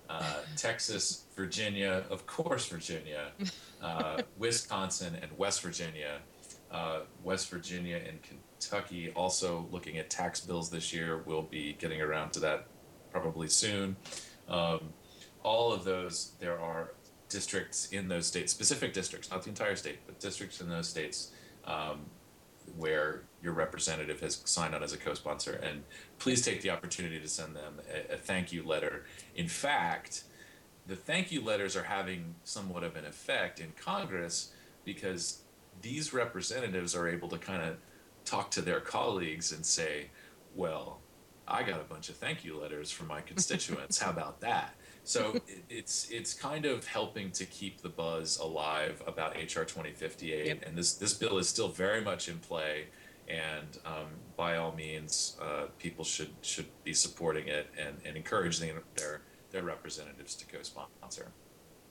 uh, 0.10 0.38
Texas, 0.56 1.26
Virginia, 1.36 2.04
of 2.10 2.26
course, 2.26 2.67
Virginia, 2.67 3.28
uh, 3.82 4.22
Wisconsin, 4.38 5.15
and 5.22 5.32
West 5.38 5.62
Virginia. 5.62 6.19
Uh, 6.72 7.00
West 7.24 7.50
Virginia 7.50 8.00
and 8.08 8.19
Kentucky 8.22 9.12
also 9.15 9.67
looking 9.72 9.98
at 9.98 10.10
tax 10.10 10.39
bills 10.39 10.69
this 10.69 10.93
year. 10.93 11.24
We'll 11.26 11.41
be 11.41 11.74
getting 11.80 12.00
around 12.00 12.32
to 12.34 12.39
that 12.41 12.67
probably 13.12 13.48
soon. 13.48 13.95
Um, 14.48 14.93
all 15.41 15.72
of 15.72 15.84
those, 15.84 16.34
there 16.39 16.60
are 16.60 16.91
districts 17.30 17.89
in 17.92 18.08
those 18.08 18.26
states, 18.26 18.52
specific 18.52 18.94
districts, 18.94 19.30
not 19.30 19.44
the 19.44 19.50
entire 19.50 19.76
state, 19.76 20.00
but 20.06 20.20
districts 20.20 20.60
in 20.60 20.70
those 20.70 20.89
states 20.89 21.32
um, 21.65 22.02
where 22.78 23.22
your 23.42 23.54
representative 23.54 24.20
has 24.20 24.42
signed 24.46 24.76
on 24.76 24.84
as 24.84 24.94
a 24.94 24.98
co-sponsor. 24.98 25.54
And 25.63 25.84
please 26.18 26.44
take 26.44 26.62
the 26.62 26.72
opportunity 26.72 27.20
to 27.20 27.28
send 27.28 27.56
them 27.56 27.80
a, 27.94 28.15
a 28.15 28.18
thank 28.18 28.52
you 28.52 28.63
letter. 28.63 29.06
In 29.36 29.48
fact, 29.48 30.24
the 30.88 30.96
thank 30.96 31.32
you 31.32 31.44
letters 31.44 31.76
are 31.76 31.84
having 31.84 32.36
somewhat 32.44 32.84
of 32.84 32.96
an 32.96 33.06
effect 33.06 33.60
in 33.60 33.72
Congress 33.80 34.52
because 34.84 35.44
these 35.82 36.13
representatives 36.13 36.96
are 36.96 37.08
able 37.08 37.30
to 37.30 37.38
kind 37.38 37.62
of 37.62 37.78
talk 38.26 38.52
to 38.52 38.62
their 38.62 38.80
colleagues 38.80 39.52
and 39.52 39.65
say, 39.65 40.08
well, 40.56 41.00
I 41.48 41.63
got 41.63 41.80
a 41.80 41.84
bunch 41.84 42.10
of 42.10 42.15
thank 42.15 42.44
you 42.44 42.60
letters 42.60 42.92
from 42.92 43.08
my 43.08 43.22
constituents. 43.32 44.00
How 44.00 44.10
about 44.10 44.42
that? 44.42 44.76
So 45.10 45.41
it, 45.48 45.63
it's 45.69 46.08
it's 46.12 46.36
kind 46.36 46.65
of 46.67 46.86
helping 46.86 47.32
to 47.32 47.45
keep 47.45 47.82
the 47.82 47.89
buzz 47.89 48.38
alive 48.38 49.02
about 49.08 49.36
HR 49.36 49.63
2058, 49.63 50.45
Yep. 50.45 50.63
and 50.67 50.78
this 50.78 50.93
this 50.93 51.15
bill 51.15 51.39
is 51.39 51.50
still 51.50 51.69
very 51.69 52.00
much 52.00 52.30
in 52.30 52.38
play. 52.38 52.86
And 53.28 53.80
um, 53.86 54.10
by 54.38 54.58
all 54.58 54.72
means, 54.72 55.36
uh, 55.41 55.65
people 55.80 56.06
should 56.06 56.30
should 56.43 56.67
be 56.84 56.93
supporting 56.93 57.48
it 57.48 57.72
and, 57.76 57.98
and 58.06 58.17
encouraging 58.17 58.72
their 58.95 59.22
their 59.50 59.63
representatives 59.63 60.36
to 60.36 60.45
co-sponsor. 60.45 61.32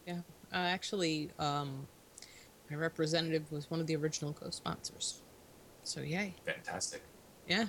Yeah, 0.07 0.18
uh, 0.52 0.68
actually, 0.76 1.33
um, 1.40 1.88
my 2.70 2.76
representative 2.76 3.50
was 3.50 3.68
one 3.68 3.81
of 3.81 3.88
the 3.88 3.96
original 3.96 4.33
co-sponsors. 4.33 5.22
So 5.83 6.02
yay! 6.02 6.37
Fantastic. 6.46 7.02
Yeah, 7.48 7.66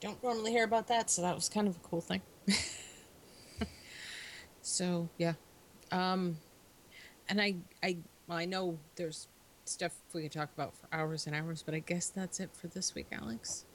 don't 0.00 0.20
normally 0.24 0.50
hear 0.50 0.64
about 0.64 0.88
that, 0.88 1.08
so 1.08 1.22
that 1.22 1.36
was 1.36 1.48
kind 1.48 1.68
of 1.68 1.76
a 1.76 1.80
cool 1.88 2.00
thing. 2.00 2.20
so 4.64 5.08
yeah, 5.18 5.34
um, 5.92 6.38
and 7.28 7.40
I, 7.40 7.56
I, 7.82 7.98
well, 8.26 8.38
I 8.38 8.46
know 8.46 8.78
there's 8.96 9.28
stuff 9.66 9.92
we 10.12 10.22
could 10.22 10.32
talk 10.32 10.50
about 10.54 10.74
for 10.74 10.88
hours 10.92 11.26
and 11.26 11.36
hours, 11.36 11.62
but 11.62 11.74
I 11.74 11.80
guess 11.80 12.08
that's 12.08 12.40
it 12.40 12.50
for 12.54 12.66
this 12.68 12.94
week, 12.94 13.06
Alex. 13.12 13.66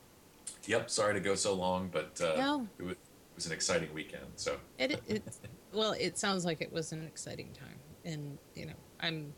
Yep. 0.65 0.89
Sorry 0.89 1.13
to 1.13 1.19
go 1.19 1.35
so 1.35 1.53
long, 1.53 1.89
but 1.91 2.19
uh, 2.21 2.35
No. 2.37 2.67
it, 2.79 2.83
was, 2.83 2.91
it 2.93 2.97
was 3.35 3.45
an 3.45 3.51
exciting 3.51 3.93
weekend. 3.93 4.25
So 4.35 4.57
It, 4.79 4.99
it, 5.07 5.23
well, 5.71 5.91
it 5.93 6.17
sounds 6.17 6.43
like 6.43 6.59
it 6.61 6.71
was 6.73 6.91
an 6.91 7.05
exciting 7.05 7.49
time, 7.53 7.79
and 8.03 8.37
you 8.55 8.65
know, 8.65 8.73
I'm, 8.99 9.33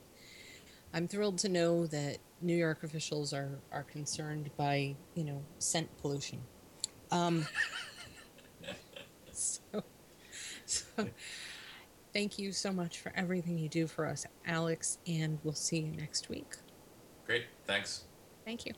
I'm 0.94 1.08
thrilled 1.08 1.38
to 1.40 1.50
know 1.50 1.86
that 1.88 2.18
New 2.42 2.56
York 2.56 2.84
officials 2.84 3.34
are 3.34 3.60
are 3.72 3.84
concerned 3.84 4.50
by 4.58 4.96
you 5.16 5.24
know 5.26 5.42
scent 5.60 5.90
pollution. 6.02 6.42
Um, 7.12 7.46
so, 10.98 11.08
Thank 12.14 12.38
you 12.38 12.52
so 12.52 12.72
much 12.74 13.00
for 13.00 13.14
everything 13.16 13.58
you 13.58 13.70
do 13.70 13.88
for 13.88 14.06
us, 14.06 14.26
Alex, 14.46 14.98
and 15.08 15.40
we'll 15.44 15.54
see 15.54 15.80
you 15.80 15.92
next 15.94 16.30
week. 16.30 16.56
Great. 17.26 17.46
Thanks. 17.66 18.04
Thank 18.46 18.66
you. 18.66 18.74